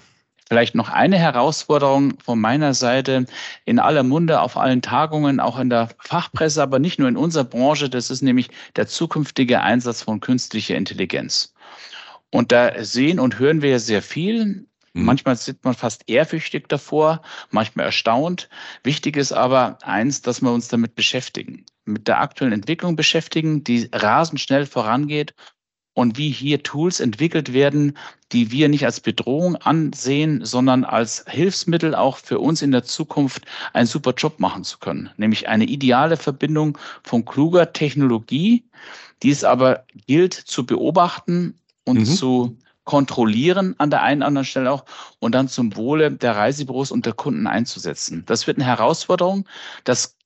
Vielleicht 0.47 0.75
noch 0.75 0.89
eine 0.89 1.17
Herausforderung 1.17 2.17
von 2.23 2.39
meiner 2.39 2.73
Seite 2.73 3.25
in 3.65 3.79
aller 3.79 4.03
Munde, 4.03 4.39
auf 4.39 4.55
allen 4.55 4.81
Tagungen, 4.81 5.41
auch 5.41 5.59
in 5.59 5.69
der 5.69 5.89
Fachpresse, 5.99 6.61
aber 6.63 6.79
nicht 6.79 6.99
nur 6.99 7.09
in 7.09 7.17
unserer 7.17 7.43
Branche. 7.43 7.89
Das 7.89 8.09
ist 8.09 8.21
nämlich 8.21 8.49
der 8.77 8.87
zukünftige 8.87 9.61
Einsatz 9.61 10.03
von 10.03 10.21
künstlicher 10.21 10.75
Intelligenz. 10.75 11.53
Und 12.31 12.53
da 12.53 12.81
sehen 12.83 13.19
und 13.19 13.39
hören 13.39 13.61
wir 13.61 13.79
sehr 13.79 14.01
viel. 14.01 14.45
Mhm. 14.93 15.05
Manchmal 15.05 15.35
sitzt 15.35 15.65
man 15.65 15.73
fast 15.73 16.09
ehrfürchtig 16.09 16.67
davor, 16.69 17.21
manchmal 17.51 17.87
erstaunt. 17.87 18.47
Wichtig 18.83 19.17
ist 19.17 19.33
aber 19.33 19.77
eins, 19.83 20.21
dass 20.21 20.41
wir 20.41 20.51
uns 20.51 20.69
damit 20.69 20.95
beschäftigen, 20.95 21.65
mit 21.83 22.07
der 22.07 22.21
aktuellen 22.21 22.53
Entwicklung 22.53 22.95
beschäftigen, 22.95 23.65
die 23.65 23.89
rasend 23.91 24.39
schnell 24.39 24.65
vorangeht 24.65 25.33
und 25.97 26.15
wie 26.15 26.29
hier 26.29 26.61
Tools 26.61 26.99
entwickelt 26.99 27.53
werden, 27.53 27.97
die 28.31 28.51
wir 28.51 28.69
nicht 28.69 28.85
als 28.85 28.99
Bedrohung 28.99 29.55
ansehen, 29.55 30.45
sondern 30.45 30.83
als 30.83 31.25
Hilfsmittel 31.27 31.95
auch 31.95 32.17
für 32.17 32.37
uns 32.37 32.61
in 32.61 32.71
der 32.71 32.83
Zukunft 32.83 33.45
einen 33.73 33.87
super 33.87 34.13
Job 34.15 34.39
machen 34.39 34.63
zu 34.63 34.77
können. 34.77 35.09
Nämlich 35.17 35.49
eine 35.49 35.65
ideale 35.65 36.15
Verbindung 36.15 36.77
von 37.01 37.25
kluger 37.25 37.73
Technologie, 37.73 38.63
die 39.23 39.31
es 39.31 39.43
aber 39.43 39.85
gilt 40.05 40.35
zu 40.35 40.67
beobachten 40.67 41.55
und 41.83 41.97
mhm. 41.97 42.05
zu 42.05 42.57
kontrollieren 42.83 43.73
an 43.79 43.89
der 43.89 44.03
einen 44.03 44.21
oder 44.21 44.27
anderen 44.27 44.45
Stelle 44.45 44.71
auch 44.71 44.85
und 45.17 45.33
dann 45.33 45.47
zum 45.47 45.75
Wohle 45.75 46.11
der 46.11 46.35
Reisebüros 46.35 46.91
und 46.91 47.07
der 47.07 47.13
Kunden 47.13 47.47
einzusetzen. 47.47 48.21
Das 48.27 48.45
wird 48.45 48.57
eine 48.57 48.67
Herausforderung. 48.67 49.49
Das 49.83 50.16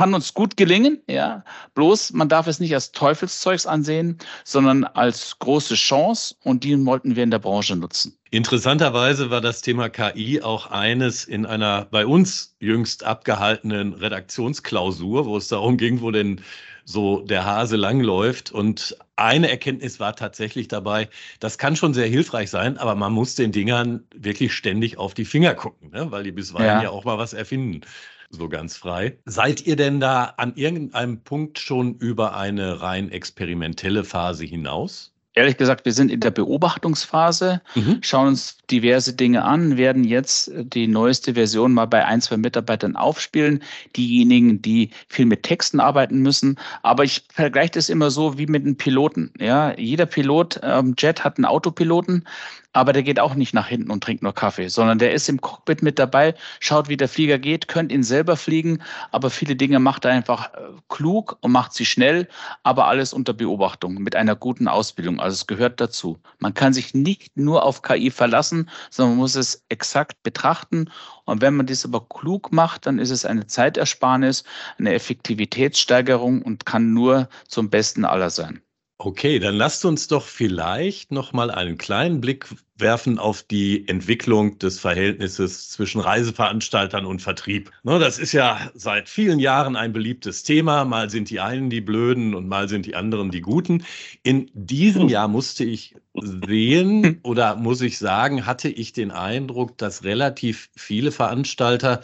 kann 0.00 0.14
uns 0.14 0.32
gut 0.32 0.56
gelingen, 0.56 1.02
ja. 1.10 1.44
Bloß 1.74 2.14
man 2.14 2.30
darf 2.30 2.46
es 2.46 2.58
nicht 2.58 2.72
als 2.72 2.92
Teufelszeugs 2.92 3.66
ansehen, 3.66 4.16
sondern 4.44 4.84
als 4.84 5.38
große 5.40 5.74
Chance 5.74 6.36
und 6.42 6.64
die 6.64 6.86
wollten 6.86 7.16
wir 7.16 7.22
in 7.22 7.30
der 7.30 7.38
Branche 7.38 7.76
nutzen. 7.76 8.16
Interessanterweise 8.30 9.30
war 9.30 9.42
das 9.42 9.60
Thema 9.60 9.90
KI 9.90 10.40
auch 10.40 10.70
eines 10.70 11.26
in 11.26 11.44
einer 11.44 11.84
bei 11.84 12.06
uns 12.06 12.56
jüngst 12.60 13.04
abgehaltenen 13.04 13.92
Redaktionsklausur, 13.92 15.26
wo 15.26 15.36
es 15.36 15.48
darum 15.48 15.76
ging, 15.76 16.00
wo 16.00 16.10
denn 16.10 16.40
so 16.86 17.20
der 17.20 17.44
Hase 17.44 17.76
langläuft. 17.76 18.52
Und 18.52 18.96
eine 19.16 19.50
Erkenntnis 19.50 20.00
war 20.00 20.16
tatsächlich 20.16 20.68
dabei, 20.68 21.10
das 21.40 21.58
kann 21.58 21.76
schon 21.76 21.92
sehr 21.92 22.06
hilfreich 22.06 22.48
sein, 22.48 22.78
aber 22.78 22.94
man 22.94 23.12
muss 23.12 23.34
den 23.34 23.52
Dingern 23.52 24.04
wirklich 24.14 24.54
ständig 24.54 24.96
auf 24.96 25.12
die 25.12 25.26
Finger 25.26 25.52
gucken, 25.52 25.90
ne? 25.90 26.10
weil 26.10 26.24
die 26.24 26.32
bisweilen 26.32 26.78
ja. 26.78 26.82
ja 26.84 26.90
auch 26.90 27.04
mal 27.04 27.18
was 27.18 27.34
erfinden 27.34 27.82
so 28.30 28.48
ganz 28.48 28.76
frei. 28.76 29.18
Seid 29.24 29.66
ihr 29.66 29.76
denn 29.76 30.00
da 30.00 30.34
an 30.36 30.54
irgendeinem 30.54 31.20
Punkt 31.20 31.58
schon 31.58 31.96
über 31.96 32.36
eine 32.36 32.80
rein 32.80 33.10
experimentelle 33.10 34.04
Phase 34.04 34.44
hinaus? 34.44 35.12
Ehrlich 35.34 35.56
gesagt, 35.56 35.84
wir 35.84 35.92
sind 35.92 36.10
in 36.10 36.18
der 36.18 36.32
Beobachtungsphase, 36.32 37.62
mhm. 37.76 37.98
schauen 38.02 38.28
uns 38.28 38.58
diverse 38.68 39.14
Dinge 39.14 39.44
an, 39.44 39.76
werden 39.76 40.02
jetzt 40.02 40.50
die 40.54 40.88
neueste 40.88 41.34
Version 41.34 41.72
mal 41.72 41.86
bei 41.86 42.04
ein, 42.04 42.20
zwei 42.20 42.36
Mitarbeitern 42.36 42.96
aufspielen. 42.96 43.62
Diejenigen, 43.94 44.60
die 44.60 44.90
viel 45.08 45.26
mit 45.26 45.44
Texten 45.44 45.78
arbeiten 45.78 46.18
müssen. 46.18 46.58
Aber 46.82 47.04
ich 47.04 47.24
vergleiche 47.32 47.70
das 47.72 47.88
immer 47.88 48.10
so 48.10 48.38
wie 48.38 48.46
mit 48.46 48.64
einem 48.64 48.76
Piloten. 48.76 49.32
Ja, 49.38 49.72
jeder 49.78 50.06
Pilot, 50.06 50.58
ähm, 50.64 50.94
Jet 50.98 51.22
hat 51.22 51.38
einen 51.38 51.44
Autopiloten 51.44 52.26
aber 52.72 52.92
der 52.92 53.02
geht 53.02 53.18
auch 53.18 53.34
nicht 53.34 53.54
nach 53.54 53.66
hinten 53.66 53.90
und 53.90 54.04
trinkt 54.04 54.22
nur 54.22 54.34
Kaffee, 54.34 54.68
sondern 54.68 54.98
der 54.98 55.12
ist 55.12 55.28
im 55.28 55.40
Cockpit 55.40 55.82
mit 55.82 55.98
dabei, 55.98 56.34
schaut, 56.60 56.88
wie 56.88 56.96
der 56.96 57.08
Flieger 57.08 57.38
geht, 57.38 57.68
könnte 57.68 57.94
ihn 57.94 58.02
selber 58.02 58.36
fliegen, 58.36 58.82
aber 59.10 59.30
viele 59.30 59.56
Dinge 59.56 59.80
macht 59.80 60.04
er 60.04 60.12
einfach 60.12 60.54
äh, 60.54 60.58
klug 60.88 61.38
und 61.40 61.52
macht 61.52 61.72
sie 61.72 61.84
schnell, 61.84 62.28
aber 62.62 62.86
alles 62.86 63.12
unter 63.12 63.32
Beobachtung 63.32 63.94
mit 63.94 64.14
einer 64.14 64.36
guten 64.36 64.68
Ausbildung. 64.68 65.20
Also 65.20 65.34
es 65.34 65.46
gehört 65.46 65.80
dazu. 65.80 66.18
Man 66.38 66.54
kann 66.54 66.72
sich 66.72 66.94
nicht 66.94 67.36
nur 67.36 67.64
auf 67.64 67.82
KI 67.82 68.10
verlassen, 68.10 68.70
sondern 68.90 69.12
man 69.12 69.20
muss 69.20 69.34
es 69.34 69.64
exakt 69.68 70.22
betrachten. 70.22 70.90
Und 71.24 71.40
wenn 71.40 71.56
man 71.56 71.66
dies 71.66 71.84
aber 71.84 72.06
klug 72.08 72.52
macht, 72.52 72.86
dann 72.86 72.98
ist 72.98 73.10
es 73.10 73.24
eine 73.24 73.46
Zeitersparnis, 73.46 74.44
eine 74.78 74.94
Effektivitätssteigerung 74.94 76.42
und 76.42 76.66
kann 76.66 76.92
nur 76.92 77.28
zum 77.48 77.70
Besten 77.70 78.04
aller 78.04 78.30
sein. 78.30 78.62
Okay, 79.02 79.38
dann 79.38 79.54
lasst 79.54 79.86
uns 79.86 80.08
doch 80.08 80.26
vielleicht 80.26 81.10
noch 81.10 81.32
mal 81.32 81.50
einen 81.50 81.78
kleinen 81.78 82.20
Blick 82.20 82.46
werfen 82.76 83.18
auf 83.18 83.42
die 83.42 83.88
Entwicklung 83.88 84.58
des 84.58 84.78
Verhältnisses 84.78 85.70
zwischen 85.70 86.02
Reiseveranstaltern 86.02 87.06
und 87.06 87.22
Vertrieb. 87.22 87.70
Ne, 87.82 87.98
das 87.98 88.18
ist 88.18 88.32
ja 88.32 88.70
seit 88.74 89.08
vielen 89.08 89.38
Jahren 89.38 89.74
ein 89.74 89.94
beliebtes 89.94 90.42
Thema. 90.42 90.84
Mal 90.84 91.08
sind 91.08 91.30
die 91.30 91.40
einen 91.40 91.70
die 91.70 91.80
Blöden 91.80 92.34
und 92.34 92.46
mal 92.46 92.68
sind 92.68 92.84
die 92.84 92.94
anderen 92.94 93.30
die 93.30 93.40
Guten. 93.40 93.84
In 94.22 94.50
diesem 94.52 95.08
Jahr 95.08 95.28
musste 95.28 95.64
ich 95.64 95.94
sehen 96.12 97.20
oder 97.22 97.56
muss 97.56 97.80
ich 97.80 97.96
sagen, 97.96 98.44
hatte 98.44 98.68
ich 98.68 98.92
den 98.92 99.12
Eindruck, 99.12 99.78
dass 99.78 100.04
relativ 100.04 100.68
viele 100.76 101.10
Veranstalter 101.10 102.02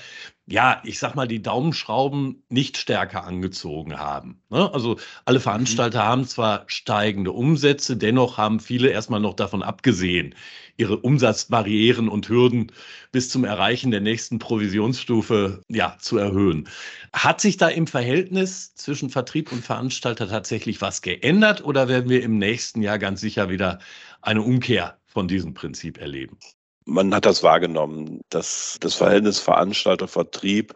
ja, 0.49 0.81
ich 0.85 1.01
sag 1.01 1.17
mal, 1.17 1.27
die 1.27 1.43
Daumenschrauben 1.43 2.45
nicht 2.49 2.77
stärker 2.77 3.25
angezogen 3.25 3.99
haben. 3.99 4.41
Ne? 4.49 4.73
Also 4.73 4.97
alle 5.25 5.39
mhm. 5.39 5.43
Veranstalter 5.43 6.05
haben 6.05 6.25
zwar 6.25 6.65
steigende 6.69 7.33
Umsätze, 7.33 7.97
dennoch 7.97 8.39
haben 8.39 8.61
viele 8.61 8.89
erstmal 8.91 9.19
noch 9.19 9.35
davon 9.35 9.65
abgesehen, 9.65 10.37
ihre 10.77 10.99
Umsatzbarrieren 10.99 12.09
und 12.09 12.29
Hürden 12.29 12.71
bis 13.11 13.29
zum 13.29 13.45
Erreichen 13.45 13.91
der 13.91 14.01
nächsten 14.01 14.39
Provisionsstufe 14.39 15.63
ja, 15.69 15.97
zu 15.99 16.17
erhöhen. 16.17 16.69
Hat 17.13 17.41
sich 17.41 17.57
da 17.57 17.69
im 17.69 17.89
Verhältnis 17.89 18.75
zwischen 18.75 19.11
Vertrieb 19.11 19.51
und 19.51 19.65
Veranstalter 19.65 20.29
tatsächlich 20.29 20.81
was 20.81 21.03
geändert 21.03 21.65
oder 21.65 21.89
werden 21.89 22.09
wir 22.09 22.23
im 22.23 22.39
nächsten 22.39 22.83
Jahr 22.83 23.01
ganz 23.01 23.21
sicher 23.21 23.49
wieder 23.49 23.81
eine 24.23 24.43
Umkehr 24.43 24.99
von 25.07 25.27
diesem 25.27 25.55
Prinzip 25.55 25.99
erleben? 25.99 26.39
Man 26.87 27.13
hat 27.13 27.27
das 27.27 27.43
wahrgenommen, 27.43 28.21
dass 28.31 28.79
das 28.81 28.95
Verhältnis 28.95 29.41
Veranstalter-Vertrieb 29.41 30.73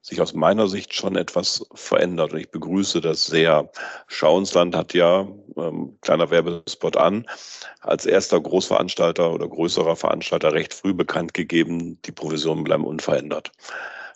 sich 0.00 0.20
aus 0.20 0.32
meiner 0.32 0.68
Sicht 0.68 0.94
schon 0.94 1.16
etwas 1.16 1.66
verändert. 1.74 2.32
Und 2.32 2.38
ich 2.38 2.50
begrüße 2.50 3.00
das 3.00 3.26
sehr. 3.26 3.68
Schauensland 4.06 4.76
hat 4.76 4.94
ja, 4.94 5.26
ähm, 5.56 5.98
kleiner 6.00 6.30
Werbespot 6.30 6.96
an, 6.96 7.26
als 7.80 8.06
erster 8.06 8.40
Großveranstalter 8.40 9.32
oder 9.32 9.48
größerer 9.48 9.96
Veranstalter 9.96 10.52
recht 10.52 10.74
früh 10.74 10.94
bekannt 10.94 11.34
gegeben, 11.34 12.00
die 12.02 12.12
Provisionen 12.12 12.62
bleiben 12.62 12.84
unverändert. 12.84 13.50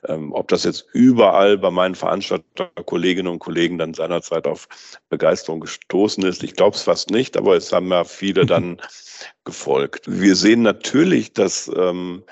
Ähm, 0.09 0.33
ob 0.33 0.49
das 0.49 0.65
jetzt 0.65 0.87
überall 0.93 1.57
bei 1.59 1.71
meinen 1.71 1.95
Veranstalterkolleginnen 1.95 3.31
und 3.31 3.39
Kollegen 3.39 3.79
dann 3.79 3.95
seinerzeit 3.95 4.47
auf 4.47 4.69
Begeisterung 5.09 5.61
gestoßen 5.61 6.25
ist, 6.25 6.43
ich 6.43 6.55
glaube 6.55 6.77
es 6.77 6.83
fast 6.83 7.11
nicht, 7.11 7.37
aber 7.37 7.57
es 7.57 7.73
haben 7.73 7.91
ja 7.91 8.03
viele 8.05 8.45
dann 8.45 8.81
gefolgt. 9.45 10.05
Wir 10.09 10.35
sehen 10.35 10.63
natürlich, 10.63 11.33
dass 11.33 11.71
ähm, 11.77 12.25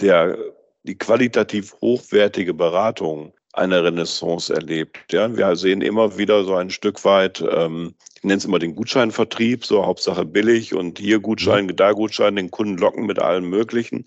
der, 0.00 0.38
die 0.84 0.96
qualitativ 0.96 1.74
hochwertige 1.82 2.54
Beratung 2.54 3.34
eine 3.52 3.82
Renaissance 3.84 4.54
erlebt. 4.54 5.12
Ja, 5.12 5.36
wir 5.36 5.56
sehen 5.56 5.82
immer 5.82 6.16
wieder 6.16 6.44
so 6.44 6.54
ein 6.54 6.70
Stück 6.70 7.04
weit, 7.04 7.44
ähm, 7.50 7.94
ich 8.16 8.24
nenne 8.24 8.38
es 8.38 8.44
immer 8.44 8.58
den 8.58 8.74
Gutscheinvertrieb, 8.74 9.66
so 9.66 9.84
Hauptsache 9.84 10.24
billig 10.24 10.74
und 10.74 10.98
hier 10.98 11.20
Gutschein, 11.20 11.66
mhm. 11.66 11.76
da 11.76 11.92
Gutschein, 11.92 12.36
den 12.36 12.50
Kunden 12.50 12.78
locken 12.78 13.06
mit 13.06 13.18
allem 13.18 13.50
Möglichen 13.50 14.06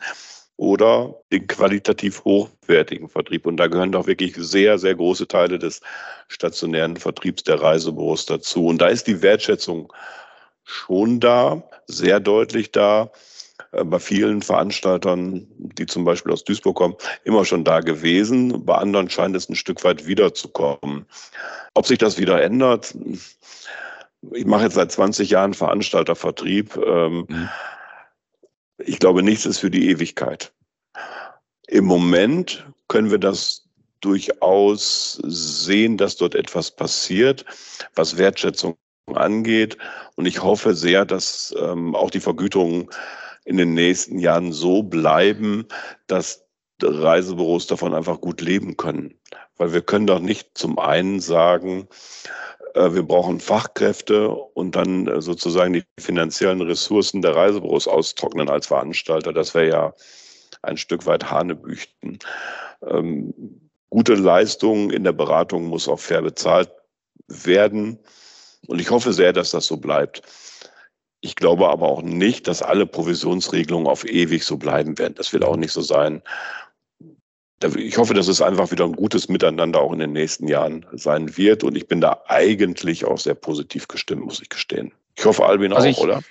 oder 0.57 1.15
den 1.31 1.47
qualitativ 1.47 2.23
hochwertigen 2.23 3.09
Vertrieb. 3.09 3.45
Und 3.45 3.57
da 3.57 3.67
gehören 3.67 3.91
doch 3.91 4.07
wirklich 4.07 4.35
sehr, 4.35 4.77
sehr 4.77 4.95
große 4.95 5.27
Teile 5.27 5.59
des 5.59 5.81
stationären 6.27 6.97
Vertriebs 6.97 7.43
der 7.43 7.61
Reisebüros 7.61 8.25
dazu. 8.25 8.67
Und 8.67 8.79
da 8.79 8.87
ist 8.87 9.07
die 9.07 9.21
Wertschätzung 9.21 9.91
schon 10.63 11.19
da, 11.19 11.63
sehr 11.87 12.19
deutlich 12.19 12.71
da. 12.71 13.11
Äh, 13.71 13.83
bei 13.83 13.99
vielen 13.99 14.41
Veranstaltern, 14.41 15.47
die 15.57 15.85
zum 15.85 16.05
Beispiel 16.05 16.31
aus 16.31 16.43
Duisburg 16.43 16.75
kommen, 16.75 16.95
immer 17.23 17.45
schon 17.45 17.63
da 17.63 17.79
gewesen. 17.81 18.65
Bei 18.65 18.75
anderen 18.75 19.09
scheint 19.09 19.35
es 19.35 19.49
ein 19.49 19.55
Stück 19.55 19.83
weit 19.83 20.07
wiederzukommen. 20.07 21.05
Ob 21.73 21.87
sich 21.87 21.97
das 21.97 22.17
wieder 22.17 22.41
ändert, 22.41 22.95
ich 24.31 24.45
mache 24.45 24.63
jetzt 24.63 24.75
seit 24.75 24.91
20 24.91 25.29
Jahren 25.29 25.53
Veranstaltervertrieb. 25.53 26.77
Ähm, 26.77 27.25
mhm. 27.27 27.49
Ich 28.85 28.99
glaube, 28.99 29.23
nichts 29.23 29.45
ist 29.45 29.59
für 29.59 29.71
die 29.71 29.89
Ewigkeit. 29.89 30.53
Im 31.67 31.85
Moment 31.85 32.65
können 32.87 33.11
wir 33.11 33.17
das 33.17 33.67
durchaus 34.01 35.19
sehen, 35.23 35.97
dass 35.97 36.17
dort 36.17 36.35
etwas 36.35 36.71
passiert, 36.71 37.45
was 37.95 38.17
Wertschätzung 38.17 38.75
angeht. 39.13 39.77
Und 40.15 40.25
ich 40.25 40.43
hoffe 40.43 40.75
sehr, 40.75 41.05
dass 41.05 41.53
ähm, 41.57 41.95
auch 41.95 42.11
die 42.11 42.19
Vergütungen 42.19 42.89
in 43.45 43.57
den 43.57 43.73
nächsten 43.73 44.19
Jahren 44.19 44.51
so 44.51 44.83
bleiben, 44.83 45.65
dass 46.07 46.45
Reisebüros 46.81 47.67
davon 47.67 47.93
einfach 47.93 48.19
gut 48.19 48.41
leben 48.41 48.77
können. 48.77 49.19
Weil 49.57 49.73
wir 49.73 49.81
können 49.81 50.07
doch 50.07 50.19
nicht 50.19 50.57
zum 50.57 50.79
einen 50.79 51.19
sagen, 51.19 51.87
wir 52.75 53.03
brauchen 53.03 53.39
Fachkräfte 53.39 54.29
und 54.29 54.75
dann 54.75 55.07
äh, 55.07 55.21
sozusagen 55.21 55.73
die 55.73 55.83
finanziellen 55.99 56.61
Ressourcen 56.61 57.21
der 57.21 57.35
Reisebüros 57.35 57.87
austrocknen 57.87 58.49
als 58.49 58.67
Veranstalter. 58.67 59.33
Das 59.33 59.53
wäre 59.53 59.69
ja 59.69 59.93
ein 60.61 60.77
Stück 60.77 61.05
weit 61.05 61.29
Hanebüchten. 61.29 62.19
Ähm, 62.85 63.33
gute 63.89 64.15
Leistung 64.15 64.91
in 64.91 65.03
der 65.03 65.11
Beratung 65.11 65.65
muss 65.65 65.87
auch 65.87 65.99
fair 65.99 66.21
bezahlt 66.21 66.71
werden. 67.27 67.99
Und 68.67 68.79
ich 68.79 68.89
hoffe 68.89 69.13
sehr, 69.13 69.33
dass 69.33 69.51
das 69.51 69.67
so 69.67 69.77
bleibt. 69.77 70.23
Ich 71.21 71.35
glaube 71.35 71.69
aber 71.69 71.87
auch 71.87 72.01
nicht, 72.01 72.47
dass 72.47 72.61
alle 72.61 72.85
Provisionsregelungen 72.85 73.87
auf 73.87 74.05
ewig 74.05 74.43
so 74.43 74.57
bleiben 74.57 74.97
werden. 74.97 75.15
Das 75.15 75.31
wird 75.31 75.45
auch 75.45 75.55
nicht 75.55 75.71
so 75.71 75.81
sein. 75.81 76.21
Ich 77.75 77.97
hoffe, 77.97 78.13
dass 78.13 78.27
es 78.27 78.41
einfach 78.41 78.71
wieder 78.71 78.85
ein 78.85 78.93
gutes 78.93 79.29
Miteinander 79.29 79.81
auch 79.81 79.93
in 79.93 79.99
den 79.99 80.13
nächsten 80.13 80.47
Jahren 80.47 80.85
sein 80.93 81.37
wird. 81.37 81.63
Und 81.63 81.75
ich 81.75 81.87
bin 81.87 82.01
da 82.01 82.21
eigentlich 82.27 83.05
auch 83.05 83.17
sehr 83.17 83.35
positiv 83.35 83.87
gestimmt, 83.87 84.25
muss 84.25 84.41
ich 84.41 84.49
gestehen. 84.49 84.91
Ich 85.15 85.25
hoffe, 85.25 85.45
Albin 85.45 85.73
also 85.73 85.87
auch, 85.87 85.91
ich, 85.91 85.97
oder? 85.99 86.21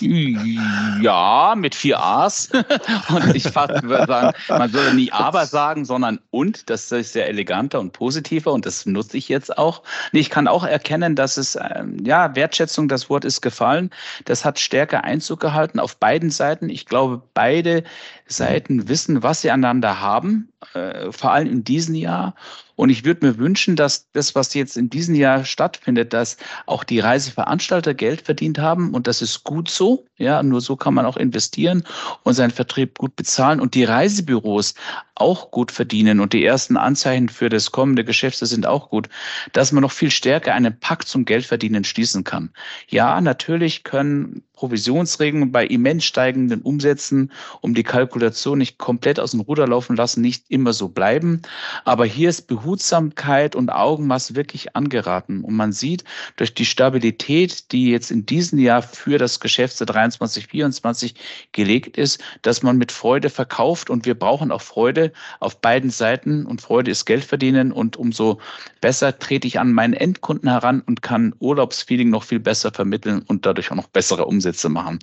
Ja, 0.00 1.54
mit 1.56 1.74
vier 1.74 2.00
A's. 2.00 2.48
und 3.08 3.34
ich 3.34 3.42
fast 3.44 3.82
würde 3.82 4.06
sagen, 4.06 4.36
man 4.48 4.72
würde 4.72 4.94
nicht 4.94 5.12
aber 5.12 5.46
sagen, 5.46 5.84
sondern 5.84 6.20
und. 6.30 6.70
Das 6.70 6.90
ist 6.92 7.12
sehr 7.12 7.28
eleganter 7.28 7.80
und 7.80 7.92
positiver 7.92 8.52
und 8.52 8.66
das 8.66 8.86
nutze 8.86 9.16
ich 9.16 9.28
jetzt 9.28 9.58
auch. 9.58 9.82
Ich 10.12 10.30
kann 10.30 10.48
auch 10.48 10.64
erkennen, 10.64 11.16
dass 11.16 11.36
es, 11.36 11.56
ähm, 11.56 11.96
ja, 12.04 12.34
Wertschätzung, 12.34 12.88
das 12.88 13.10
Wort 13.10 13.24
ist 13.24 13.40
gefallen. 13.40 13.90
Das 14.24 14.44
hat 14.44 14.58
stärker 14.58 15.04
Einzug 15.04 15.40
gehalten 15.40 15.80
auf 15.80 15.96
beiden 15.96 16.30
Seiten. 16.30 16.68
Ich 16.68 16.86
glaube, 16.86 17.22
beide 17.34 17.84
Seiten 18.30 18.88
wissen, 18.88 19.22
was 19.22 19.42
sie 19.42 19.50
aneinander 19.50 20.00
haben, 20.00 20.48
äh, 20.74 21.10
vor 21.12 21.32
allem 21.32 21.48
in 21.48 21.64
diesem 21.64 21.94
Jahr. 21.94 22.34
Und 22.76 22.88
ich 22.88 23.04
würde 23.04 23.26
mir 23.26 23.38
wünschen, 23.38 23.76
dass 23.76 24.10
das, 24.12 24.34
was 24.34 24.54
jetzt 24.54 24.76
in 24.76 24.88
diesem 24.88 25.14
Jahr 25.14 25.44
stattfindet, 25.44 26.12
dass 26.12 26.38
auch 26.66 26.84
die 26.84 27.00
Reiseveranstalter 27.00 27.92
Geld 27.92 28.22
verdient 28.22 28.58
haben. 28.58 28.94
Und 28.94 29.06
das 29.06 29.20
ist 29.20 29.44
gut 29.44 29.68
so. 29.68 30.06
Ja, 30.16 30.42
nur 30.42 30.60
so 30.60 30.76
kann 30.76 30.94
man 30.94 31.04
auch 31.04 31.16
investieren 31.16 31.84
und 32.22 32.34
seinen 32.34 32.52
Vertrieb 32.52 32.98
gut 32.98 33.16
bezahlen 33.16 33.60
und 33.60 33.74
die 33.74 33.84
Reisebüros 33.84 34.74
auch 35.20 35.50
gut 35.50 35.70
verdienen. 35.70 36.20
Und 36.20 36.32
die 36.32 36.44
ersten 36.44 36.76
Anzeichen 36.76 37.28
für 37.28 37.48
das 37.48 37.72
kommende 37.72 38.04
Geschäft 38.04 38.38
sind 38.38 38.66
auch 38.66 38.88
gut, 38.88 39.08
dass 39.52 39.72
man 39.72 39.82
noch 39.82 39.92
viel 39.92 40.10
stärker 40.10 40.54
einen 40.54 40.78
Pakt 40.78 41.08
zum 41.08 41.24
Geldverdienen 41.24 41.84
schließen 41.84 42.24
kann. 42.24 42.50
Ja, 42.88 43.20
natürlich 43.20 43.84
können 43.84 44.42
Provisionsregeln 44.60 45.52
bei 45.52 45.66
immens 45.66 46.04
steigenden 46.04 46.60
Umsätzen, 46.60 47.32
um 47.62 47.72
die 47.72 47.82
Kalkulation 47.82 48.58
nicht 48.58 48.76
komplett 48.76 49.18
aus 49.18 49.30
dem 49.30 49.40
Ruder 49.40 49.66
laufen 49.66 49.96
lassen, 49.96 50.20
nicht 50.20 50.44
immer 50.50 50.74
so 50.74 50.88
bleiben. 50.88 51.40
Aber 51.86 52.04
hier 52.04 52.28
ist 52.28 52.46
Behutsamkeit 52.46 53.56
und 53.56 53.70
Augenmaß 53.70 54.34
wirklich 54.34 54.76
angeraten. 54.76 55.44
Und 55.44 55.54
man 55.54 55.72
sieht 55.72 56.04
durch 56.36 56.52
die 56.52 56.66
Stabilität, 56.66 57.72
die 57.72 57.90
jetzt 57.90 58.10
in 58.10 58.26
diesem 58.26 58.58
Jahr 58.58 58.82
für 58.82 59.16
das 59.16 59.40
Geschäft 59.40 59.78
23, 59.80 60.48
24 60.48 61.14
gelegt 61.52 61.96
ist, 61.96 62.22
dass 62.42 62.62
man 62.62 62.76
mit 62.76 62.92
Freude 62.92 63.30
verkauft. 63.30 63.88
Und 63.88 64.04
wir 64.04 64.14
brauchen 64.14 64.52
auch 64.52 64.60
Freude 64.60 65.09
auf 65.38 65.60
beiden 65.60 65.90
Seiten. 65.90 66.46
Und 66.46 66.60
Freude 66.60 66.90
ist 66.90 67.04
Geld 67.04 67.24
verdienen. 67.24 67.72
Und 67.72 67.96
umso 67.96 68.40
besser 68.80 69.18
trete 69.18 69.46
ich 69.46 69.58
an 69.58 69.72
meinen 69.72 69.94
Endkunden 69.94 70.48
heran 70.48 70.82
und 70.86 71.02
kann 71.02 71.34
Urlaubsfeeling 71.38 72.10
noch 72.10 72.24
viel 72.24 72.40
besser 72.40 72.70
vermitteln 72.72 73.22
und 73.26 73.46
dadurch 73.46 73.70
auch 73.70 73.76
noch 73.76 73.88
bessere 73.88 74.26
Umsätze 74.26 74.68
machen. 74.68 74.98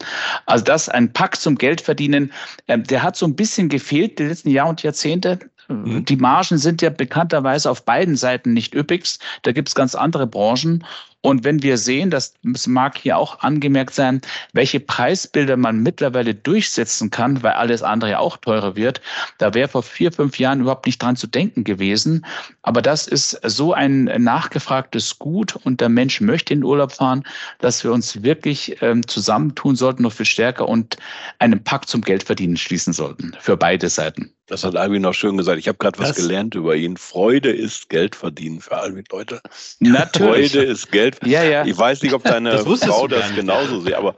Also 0.45 0.63
das 0.63 0.89
ein 0.89 1.13
Pakt 1.13 1.37
zum 1.37 1.57
Geldverdienen, 1.57 2.31
äh, 2.67 2.79
der 2.79 3.03
hat 3.03 3.15
so 3.15 3.25
ein 3.25 3.35
bisschen 3.35 3.69
gefehlt 3.69 4.19
die 4.19 4.23
letzten 4.23 4.49
Jahre 4.49 4.69
und 4.69 4.83
Jahrzehnte. 4.83 5.39
Mhm. 5.67 6.05
Die 6.05 6.15
Margen 6.15 6.57
sind 6.57 6.81
ja 6.81 6.89
bekannterweise 6.89 7.69
auf 7.69 7.83
beiden 7.83 8.15
Seiten 8.15 8.53
nicht 8.53 8.73
üppigst. 8.73 9.21
Da 9.41 9.51
gibt 9.51 9.67
es 9.67 9.75
ganz 9.75 9.95
andere 9.95 10.27
Branchen. 10.27 10.85
Und 11.21 11.43
wenn 11.43 11.63
wir 11.63 11.77
sehen, 11.77 12.09
das 12.09 12.35
mag 12.67 12.97
hier 12.97 13.17
auch 13.17 13.39
angemerkt 13.39 13.93
sein, 13.93 14.21
welche 14.53 14.79
Preisbilder 14.79 15.57
man 15.57 15.81
mittlerweile 15.81 16.35
durchsetzen 16.35 17.09
kann, 17.09 17.41
weil 17.43 17.53
alles 17.53 17.81
andere 17.81 18.11
ja 18.11 18.19
auch 18.19 18.37
teurer 18.37 18.75
wird, 18.75 19.01
da 19.39 19.53
wäre 19.53 19.67
vor 19.67 19.83
vier, 19.83 20.11
fünf 20.11 20.37
Jahren 20.39 20.61
überhaupt 20.61 20.85
nicht 20.85 21.01
dran 21.01 21.15
zu 21.15 21.27
denken 21.27 21.63
gewesen. 21.63 22.25
Aber 22.61 22.81
das 22.81 23.07
ist 23.07 23.39
so 23.43 23.73
ein 23.73 24.03
nachgefragtes 24.03 25.17
Gut 25.17 25.55
und 25.55 25.81
der 25.81 25.89
Mensch 25.89 26.21
möchte 26.21 26.53
in 26.53 26.59
den 26.59 26.65
Urlaub 26.65 26.93
fahren, 26.93 27.23
dass 27.59 27.83
wir 27.83 27.91
uns 27.91 28.21
wirklich 28.23 28.81
ähm, 28.81 29.05
zusammentun 29.07 29.75
sollten, 29.75 30.03
noch 30.03 30.13
viel 30.13 30.25
stärker 30.25 30.69
und 30.69 30.97
einen 31.39 31.63
Pakt 31.63 31.89
zum 31.89 32.01
Geldverdienen 32.01 32.57
schließen 32.57 32.93
sollten 32.93 33.35
für 33.39 33.57
beide 33.57 33.89
Seiten. 33.89 34.36
Das 34.47 34.63
hat 34.63 34.77
Albin 34.77 35.01
noch 35.01 35.13
schön 35.13 35.37
gesagt. 35.37 35.59
Ich 35.59 35.67
habe 35.67 35.77
gerade 35.77 35.99
was 35.99 36.15
gelernt 36.15 36.55
über 36.55 36.75
ihn. 36.75 36.95
Freude 36.95 37.51
ist 37.51 37.89
Geld 37.89 38.15
verdienen 38.15 38.61
für 38.61 38.77
Albin, 38.77 39.03
Leute. 39.11 39.41
Natürlich. 39.79 40.53
Freude 40.53 40.65
ist 40.65 40.91
Geld. 40.91 41.17
Ja, 41.25 41.43
ja. 41.43 41.65
Ich 41.65 41.77
weiß 41.77 42.01
nicht, 42.01 42.13
ob 42.13 42.23
deine 42.23 42.51
das 42.51 42.63
Frau 42.63 43.07
das 43.07 43.35
genauso 43.35 43.81
sieht, 43.81 43.93
aber 43.93 44.15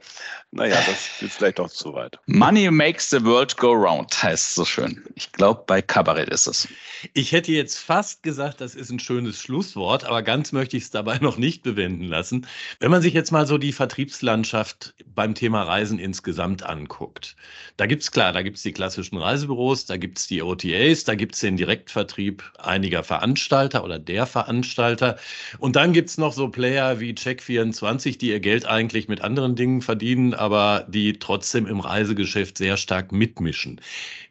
naja, 0.52 0.82
das 0.84 1.22
ist 1.22 1.36
vielleicht 1.36 1.60
auch 1.60 1.70
zu 1.70 1.94
weit. 1.94 2.18
Money 2.26 2.68
makes 2.72 3.08
the 3.08 3.24
world 3.24 3.56
go 3.56 3.70
round, 3.70 4.20
heißt 4.20 4.48
es 4.48 4.54
so 4.56 4.64
schön. 4.64 5.00
Ich 5.14 5.30
glaube, 5.30 5.62
bei 5.64 5.80
Kabarett 5.80 6.28
ist 6.28 6.48
es. 6.48 6.66
Ich 7.14 7.30
hätte 7.30 7.52
jetzt 7.52 7.78
fast 7.78 8.24
gesagt, 8.24 8.60
das 8.60 8.74
ist 8.74 8.90
ein 8.90 8.98
schönes 8.98 9.40
Schlusswort, 9.40 10.04
aber 10.04 10.22
ganz 10.22 10.50
möchte 10.50 10.76
ich 10.76 10.82
es 10.84 10.90
dabei 10.90 11.18
noch 11.18 11.36
nicht 11.36 11.62
bewenden 11.62 12.02
lassen. 12.02 12.48
Wenn 12.80 12.90
man 12.90 13.00
sich 13.00 13.14
jetzt 13.14 13.30
mal 13.30 13.46
so 13.46 13.58
die 13.58 13.72
Vertriebslandschaft 13.72 14.94
beim 15.14 15.36
Thema 15.36 15.62
Reisen 15.62 16.00
insgesamt 16.00 16.64
anguckt, 16.64 17.36
da 17.76 17.86
gibt 17.86 18.02
es 18.02 18.10
klar, 18.10 18.32
da 18.32 18.42
gibt 18.42 18.56
es 18.56 18.64
die 18.64 18.72
klassischen 18.72 19.18
Reisebüros, 19.18 19.86
da 19.86 19.98
gibt 19.98 20.18
es 20.18 20.26
die 20.26 20.42
OTAs, 20.42 21.04
da 21.04 21.14
gibt 21.14 21.36
es 21.36 21.42
den 21.42 21.58
Direktvertrieb 21.58 22.42
einiger 22.58 23.04
Veranstalter 23.04 23.84
oder 23.84 24.00
der 24.00 24.26
Veranstalter. 24.26 25.16
Und 25.58 25.76
dann 25.76 25.92
gibt 25.92 26.10
es 26.10 26.18
noch 26.18 26.32
so 26.32 26.48
Player 26.48 26.98
wie 26.98 27.12
Check24, 27.12 28.18
die 28.18 28.30
ihr 28.30 28.40
Geld 28.40 28.66
eigentlich 28.66 29.06
mit 29.06 29.20
anderen 29.20 29.54
Dingen 29.54 29.80
verdienen, 29.80 30.34
aber 30.40 30.86
die 30.88 31.18
trotzdem 31.18 31.66
im 31.66 31.80
Reisegeschäft 31.80 32.56
sehr 32.56 32.78
stark 32.78 33.12
mitmischen. 33.12 33.80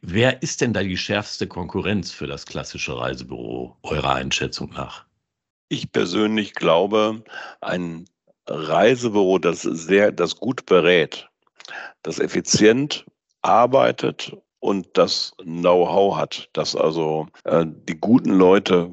Wer 0.01 0.41
ist 0.41 0.61
denn 0.61 0.73
da 0.73 0.81
die 0.81 0.97
schärfste 0.97 1.47
Konkurrenz 1.47 2.11
für 2.11 2.25
das 2.25 2.47
klassische 2.47 2.97
Reisebüro 2.97 3.77
eurer 3.83 4.15
Einschätzung 4.15 4.71
nach? 4.71 5.05
Ich 5.69 5.91
persönlich 5.91 6.55
glaube, 6.55 7.23
ein 7.61 8.05
Reisebüro, 8.47 9.37
das 9.37 9.61
sehr, 9.61 10.11
das 10.11 10.35
gut 10.35 10.65
berät, 10.65 11.29
das 12.01 12.19
effizient 12.19 13.05
arbeitet 13.43 14.35
und 14.59 14.87
das 14.93 15.33
Know-how 15.43 16.17
hat, 16.17 16.49
das 16.53 16.75
also 16.75 17.27
äh, 17.43 17.65
die 17.67 17.99
guten 17.99 18.31
Leute 18.31 18.89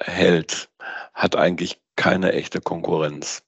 hält, 0.00 0.68
hat 1.14 1.36
eigentlich 1.36 1.78
keine 2.00 2.32
echte 2.32 2.60
Konkurrenz 2.60 3.42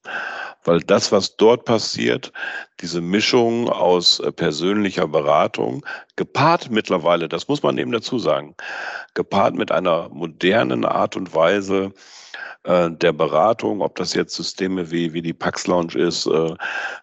weil 0.65 0.81
das, 0.81 1.13
was 1.13 1.37
dort 1.37 1.65
passiert, 1.65 2.33
diese 2.81 3.01
Mischung 3.01 3.69
aus 3.69 4.21
äh, 4.21 4.33
persönlicher 4.33 5.09
Beratung, 5.09 5.85
gepaart 6.17 6.71
mittlerweile, 6.71 7.29
das 7.29 7.49
muss 7.49 7.63
man 7.63 7.79
eben 7.79 7.93
dazu 7.93 8.19
sagen, 8.19 8.55
gepaart 9.15 9.55
mit 9.55 9.73
einer 9.73 10.09
modernen 10.11 10.85
Art 10.85 11.17
und 11.17 11.35
Weise, 11.35 11.93
äh, 12.65 12.91
der 12.91 13.13
Beratung, 13.13 13.81
ob 13.83 13.97
das 13.97 14.15
jetzt 14.15 14.35
Systeme 14.35 14.91
wie, 14.91 15.13
wie 15.13 15.23
die 15.23 15.33
Pax 15.33 15.67
Lounge 15.67 15.97
ist, 15.97 16.27
äh, 16.27 16.55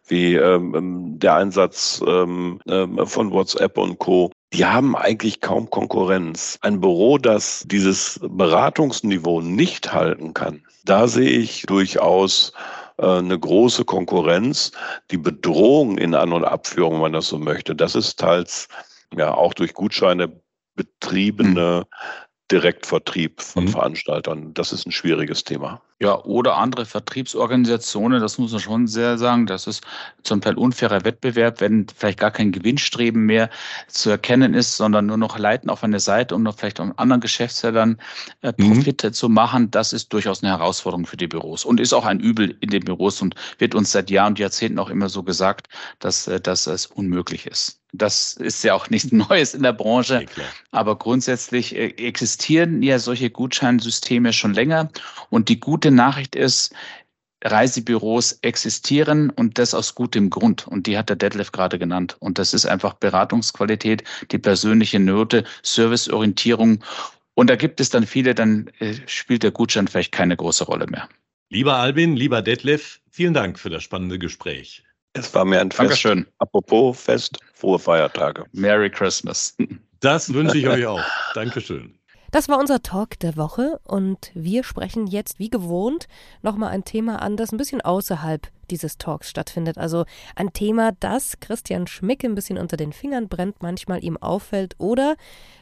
wie 0.07 0.35
ähm, 0.35 0.73
ähm 0.75 1.19
der 1.19 1.35
Einsatz 1.35 2.01
ähm, 2.07 2.61
äh, 2.65 3.05
von 3.05 3.31
WhatsApp 3.31 3.77
und 3.77 3.99
Co. 3.99 4.31
Die 4.53 4.65
haben 4.65 4.95
eigentlich 4.95 5.41
kaum 5.41 5.69
Konkurrenz. 5.69 6.57
Ein 6.61 6.81
Büro, 6.81 7.17
das 7.17 7.63
dieses 7.67 8.19
Beratungsniveau 8.23 9.41
nicht 9.41 9.93
halten 9.93 10.33
kann, 10.33 10.63
da 10.85 11.07
sehe 11.07 11.29
ich 11.29 11.63
durchaus 11.63 12.53
äh, 12.97 13.05
eine 13.05 13.37
große 13.37 13.85
Konkurrenz. 13.85 14.71
Die 15.11 15.17
Bedrohung 15.17 15.97
in 15.97 16.15
An- 16.15 16.33
und 16.33 16.45
Abführung, 16.45 16.93
wenn 16.93 17.01
man 17.01 17.13
das 17.13 17.27
so 17.27 17.37
möchte, 17.37 17.75
das 17.75 17.95
ist 17.95 18.19
teils 18.19 18.67
ja 19.15 19.33
auch 19.33 19.53
durch 19.53 19.73
Gutscheine 19.73 20.31
betriebene 20.75 21.85
Direktvertrieb 22.51 23.41
von 23.41 23.65
mhm. 23.65 23.69
Veranstaltern. 23.69 24.53
Das 24.53 24.71
ist 24.71 24.87
ein 24.87 24.91
schwieriges 24.91 25.43
Thema. 25.43 25.81
Ja, 26.01 26.23
oder 26.23 26.55
andere 26.55 26.85
Vertriebsorganisationen, 26.85 28.21
das 28.21 28.37
muss 28.37 28.53
man 28.53 28.61
schon 28.61 28.87
sehr 28.87 29.17
sagen, 29.17 29.47
das 29.47 29.67
ist 29.67 29.83
zum 30.23 30.39
Teil 30.39 30.55
unfairer 30.57 31.03
Wettbewerb, 31.03 31.59
wenn 31.59 31.87
vielleicht 31.93 32.19
gar 32.19 32.31
kein 32.31 32.53
Gewinnstreben 32.53 33.25
mehr 33.25 33.49
zu 33.89 34.09
erkennen 34.09 34.53
ist, 34.53 34.77
sondern 34.77 35.07
nur 35.07 35.17
noch 35.17 35.37
Leiten 35.37 35.69
auf 35.69 35.83
eine 35.83 35.99
Seite, 35.99 36.35
um 36.35 36.43
noch 36.43 36.57
vielleicht 36.57 36.79
um 36.79 36.93
anderen 36.95 37.19
Geschäftsfeldern 37.19 37.99
äh, 38.43 38.53
mhm. 38.55 38.75
Profite 38.75 39.07
mhm. 39.07 39.13
zu 39.13 39.27
machen. 39.27 39.71
Das 39.71 39.91
ist 39.91 40.13
durchaus 40.13 40.41
eine 40.41 40.53
Herausforderung 40.53 41.05
für 41.05 41.17
die 41.17 41.27
Büros 41.27 41.65
und 41.65 41.81
ist 41.81 41.91
auch 41.91 42.05
ein 42.05 42.21
Übel 42.21 42.55
in 42.61 42.69
den 42.69 42.85
Büros 42.85 43.21
und 43.21 43.35
wird 43.57 43.75
uns 43.75 43.91
seit 43.91 44.09
Jahren 44.09 44.31
und 44.31 44.39
Jahrzehnten 44.39 44.79
auch 44.79 44.89
immer 44.89 45.09
so 45.09 45.21
gesagt, 45.23 45.67
dass, 45.99 46.29
äh, 46.29 46.39
dass 46.39 46.65
es 46.65 46.85
unmöglich 46.85 47.45
ist. 47.45 47.79
Das 47.91 48.33
ist 48.33 48.63
ja 48.63 48.75
auch 48.75 48.89
nichts 48.89 49.11
Neues 49.11 49.53
in 49.53 49.63
der 49.63 49.73
Branche, 49.73 50.25
ja, 50.37 50.43
aber 50.71 50.95
grundsätzlich 50.97 51.75
äh, 51.75 51.87
existieren 51.97 52.83
ja 52.83 52.99
solche 52.99 53.29
Gutscheinsysteme 53.29 54.31
schon 54.31 54.53
länger 54.53 54.89
und 55.29 55.49
die 55.49 55.59
gute 55.59 55.88
gute 55.89 55.95
Nachricht 55.95 56.35
ist, 56.35 56.73
Reisebüros 57.43 58.37
existieren 58.41 59.29
und 59.31 59.57
das 59.57 59.73
aus 59.73 59.95
gutem 59.95 60.29
Grund. 60.29 60.67
Und 60.67 60.85
die 60.85 60.97
hat 60.97 61.09
der 61.09 61.15
Detlef 61.15 61.51
gerade 61.51 61.79
genannt. 61.79 62.15
Und 62.19 62.37
das 62.37 62.53
ist 62.53 62.65
einfach 62.65 62.93
Beratungsqualität, 62.95 64.03
die 64.31 64.37
persönliche 64.37 64.99
Note, 64.99 65.45
Serviceorientierung. 65.63 66.83
Und 67.33 67.49
da 67.49 67.55
gibt 67.55 67.79
es 67.79 67.89
dann 67.89 68.05
viele, 68.05 68.35
dann 68.35 68.69
äh, 68.79 68.93
spielt 69.07 69.41
der 69.41 69.51
Gutschein 69.51 69.87
vielleicht 69.87 70.11
keine 70.11 70.35
große 70.35 70.65
Rolle 70.65 70.85
mehr. 70.87 71.07
Lieber 71.49 71.75
Albin, 71.75 72.15
lieber 72.15 72.41
Detlef, 72.43 72.99
vielen 73.09 73.33
Dank 73.33 73.57
für 73.57 73.71
das 73.71 73.81
spannende 73.81 74.19
Gespräch. 74.19 74.83
Es 75.13 75.33
war 75.33 75.45
mir 75.45 75.61
ein 75.61 75.71
Fest. 75.71 75.79
Dankeschön. 75.79 76.27
Apropos 76.37 77.01
Fest, 77.01 77.39
frohe 77.53 77.79
Feiertage. 77.79 78.45
Merry 78.51 78.91
Christmas. 78.91 79.55
Das 80.01 80.31
wünsche 80.33 80.57
ich 80.57 80.67
euch 80.67 80.85
auch. 80.85 81.03
Dankeschön. 81.33 81.97
Das 82.31 82.47
war 82.47 82.59
unser 82.59 82.83
Talk 82.83 83.17
der 83.19 83.37
Woche 83.37 83.79
und 83.85 84.31
wir 84.35 84.63
sprechen 84.63 85.07
jetzt 85.07 85.39
wie 85.39 85.49
gewohnt 85.49 86.07
nochmal 86.43 86.69
ein 86.69 86.85
Thema 86.85 87.21
an, 87.21 87.37
das 87.37 87.51
ein 87.51 87.57
bisschen 87.57 87.81
außerhalb 87.81 88.47
dieses 88.69 88.99
Talks 88.99 89.29
stattfindet. 89.29 89.79
Also 89.79 90.05
ein 90.35 90.53
Thema, 90.53 90.91
das 90.99 91.39
Christian 91.39 91.87
Schmick 91.87 92.23
ein 92.23 92.35
bisschen 92.35 92.59
unter 92.59 92.77
den 92.77 92.93
Fingern 92.93 93.29
brennt, 93.29 93.63
manchmal 93.63 94.03
ihm 94.03 94.15
auffällt 94.17 94.75
oder 94.77 95.15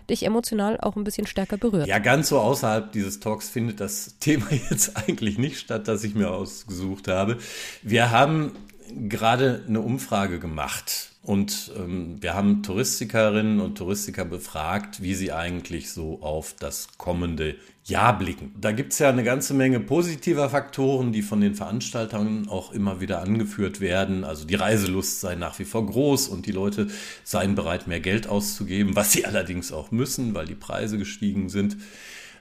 dich 0.09 0.25
emotional 0.25 0.77
auch 0.81 0.97
ein 0.97 1.05
bisschen 1.05 1.25
stärker 1.25 1.55
berührt. 1.55 1.87
Ja, 1.87 1.99
ganz 1.99 2.29
so 2.29 2.39
außerhalb 2.39 2.91
dieses 2.91 3.21
Talks 3.21 3.47
findet 3.47 3.79
das 3.79 4.17
Thema 4.19 4.47
jetzt 4.69 4.97
eigentlich 4.97 5.37
nicht 5.37 5.59
statt, 5.59 5.87
das 5.87 6.03
ich 6.03 6.15
mir 6.15 6.31
ausgesucht 6.31 7.07
habe. 7.07 7.37
Wir 7.81 8.11
haben 8.11 8.51
gerade 8.93 9.63
eine 9.67 9.81
Umfrage 9.81 10.39
gemacht 10.39 11.11
und 11.27 11.73
ähm, 11.77 12.21
wir 12.21 12.35
haben 12.35 12.63
Touristikerinnen 12.63 13.59
und 13.59 13.77
Touristiker 13.77 14.23
befragt, 14.23 15.01
wie 15.01 15.13
sie 15.13 15.33
eigentlich 15.33 15.91
so 15.91 16.21
auf 16.21 16.55
das 16.57 16.87
kommende 16.97 17.55
Jahr 17.83 18.17
blicken. 18.17 18.55
Da 18.59 18.71
gibt 18.71 18.93
es 18.93 18.99
ja 18.99 19.09
eine 19.09 19.25
ganze 19.25 19.53
Menge 19.53 19.81
positiver 19.81 20.49
Faktoren, 20.49 21.11
die 21.11 21.21
von 21.21 21.41
den 21.41 21.53
Veranstaltern 21.53 22.47
auch 22.47 22.71
immer 22.71 23.01
wieder 23.01 23.21
angeführt 23.21 23.81
werden. 23.81 24.23
Also 24.23 24.45
die 24.45 24.55
Reiselust 24.55 25.19
sei 25.19 25.35
nach 25.35 25.59
wie 25.59 25.65
vor 25.65 25.85
groß 25.85 26.29
und 26.29 26.45
die 26.45 26.53
Leute 26.53 26.87
seien 27.25 27.55
bereit, 27.55 27.87
mehr 27.87 27.99
Geld 27.99 28.27
auszugeben, 28.27 28.95
was 28.95 29.11
sie 29.11 29.25
allerdings 29.27 29.73
auch 29.73 29.91
müssen, 29.91 30.33
weil 30.33 30.45
die 30.45 30.55
Preise 30.55 30.97
gestiegen 30.97 31.49
sind. 31.49 31.75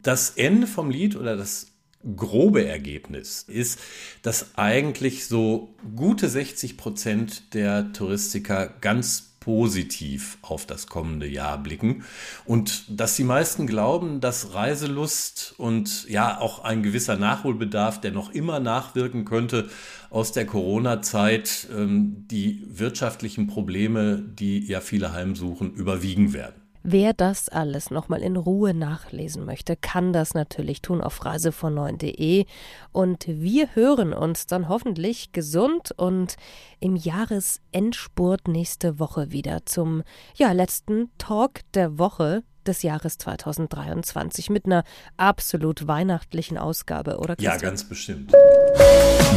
Das 0.04 0.30
Ende 0.30 0.68
vom 0.68 0.90
Lied 0.90 1.16
oder 1.16 1.36
das 1.36 1.72
grobe 2.14 2.66
Ergebnis 2.66 3.44
ist, 3.48 3.80
dass 4.22 4.56
eigentlich 4.56 5.26
so 5.26 5.74
gute 5.96 6.28
60 6.28 6.76
Prozent 6.76 7.54
der 7.54 7.92
Touristiker 7.92 8.68
ganz 8.80 9.36
positiv 9.46 10.38
auf 10.42 10.66
das 10.66 10.88
kommende 10.88 11.28
Jahr 11.28 11.62
blicken 11.62 12.02
und 12.46 12.84
dass 12.88 13.14
die 13.14 13.22
meisten 13.22 13.68
glauben, 13.68 14.20
dass 14.20 14.54
Reiselust 14.54 15.54
und 15.56 16.08
ja 16.08 16.40
auch 16.40 16.64
ein 16.64 16.82
gewisser 16.82 17.16
Nachholbedarf, 17.16 18.00
der 18.00 18.10
noch 18.10 18.30
immer 18.30 18.58
nachwirken 18.58 19.24
könnte 19.24 19.68
aus 20.10 20.32
der 20.32 20.46
Corona-Zeit, 20.46 21.68
ähm, 21.72 22.26
die 22.28 22.64
wirtschaftlichen 22.66 23.46
Probleme, 23.46 24.18
die 24.18 24.66
ja 24.66 24.80
viele 24.80 25.12
heimsuchen, 25.12 25.72
überwiegen 25.74 26.32
werden. 26.32 26.65
Wer 26.88 27.14
das 27.14 27.48
alles 27.48 27.90
nochmal 27.90 28.22
in 28.22 28.36
Ruhe 28.36 28.72
nachlesen 28.72 29.44
möchte, 29.44 29.74
kann 29.74 30.12
das 30.12 30.34
natürlich 30.34 30.82
tun 30.82 31.00
auf 31.00 31.20
reisevon9.de. 31.20 32.46
Und 32.92 33.24
wir 33.26 33.74
hören 33.74 34.12
uns 34.12 34.46
dann 34.46 34.68
hoffentlich 34.68 35.32
gesund 35.32 35.90
und 35.96 36.36
im 36.78 36.94
Jahresendspurt 36.94 38.46
nächste 38.46 39.00
Woche 39.00 39.32
wieder 39.32 39.66
zum 39.66 40.04
ja, 40.36 40.52
letzten 40.52 41.10
Talk 41.18 41.62
der 41.74 41.98
Woche 41.98 42.44
des 42.68 42.84
Jahres 42.84 43.18
2023 43.18 44.48
mit 44.50 44.66
einer 44.66 44.84
absolut 45.16 45.88
weihnachtlichen 45.88 46.56
Ausgabe, 46.56 47.18
oder? 47.18 47.34
Christian? 47.34 47.52
Ja, 47.52 47.60
ganz 47.60 47.82
bestimmt. 47.82 48.32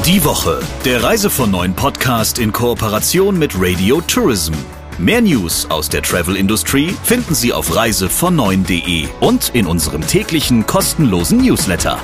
Die 0.06 0.24
Woche, 0.24 0.60
der 0.86 1.02
Reise 1.02 1.32
von 1.32 1.50
neuen 1.50 1.74
Podcast 1.74 2.38
in 2.38 2.54
Kooperation 2.54 3.40
mit 3.40 3.60
Radio 3.60 4.02
Tourism. 4.02 4.54
Mehr 5.00 5.22
News 5.22 5.66
aus 5.70 5.88
der 5.88 6.02
Travel 6.02 6.36
Industry 6.36 6.94
finden 7.06 7.34
Sie 7.34 7.54
auf 7.54 7.74
reise 7.74 8.10
von 8.10 8.36
und 9.22 9.52
in 9.56 9.66
unserem 9.66 10.06
täglichen 10.06 10.66
kostenlosen 10.66 11.38
Newsletter. 11.38 11.98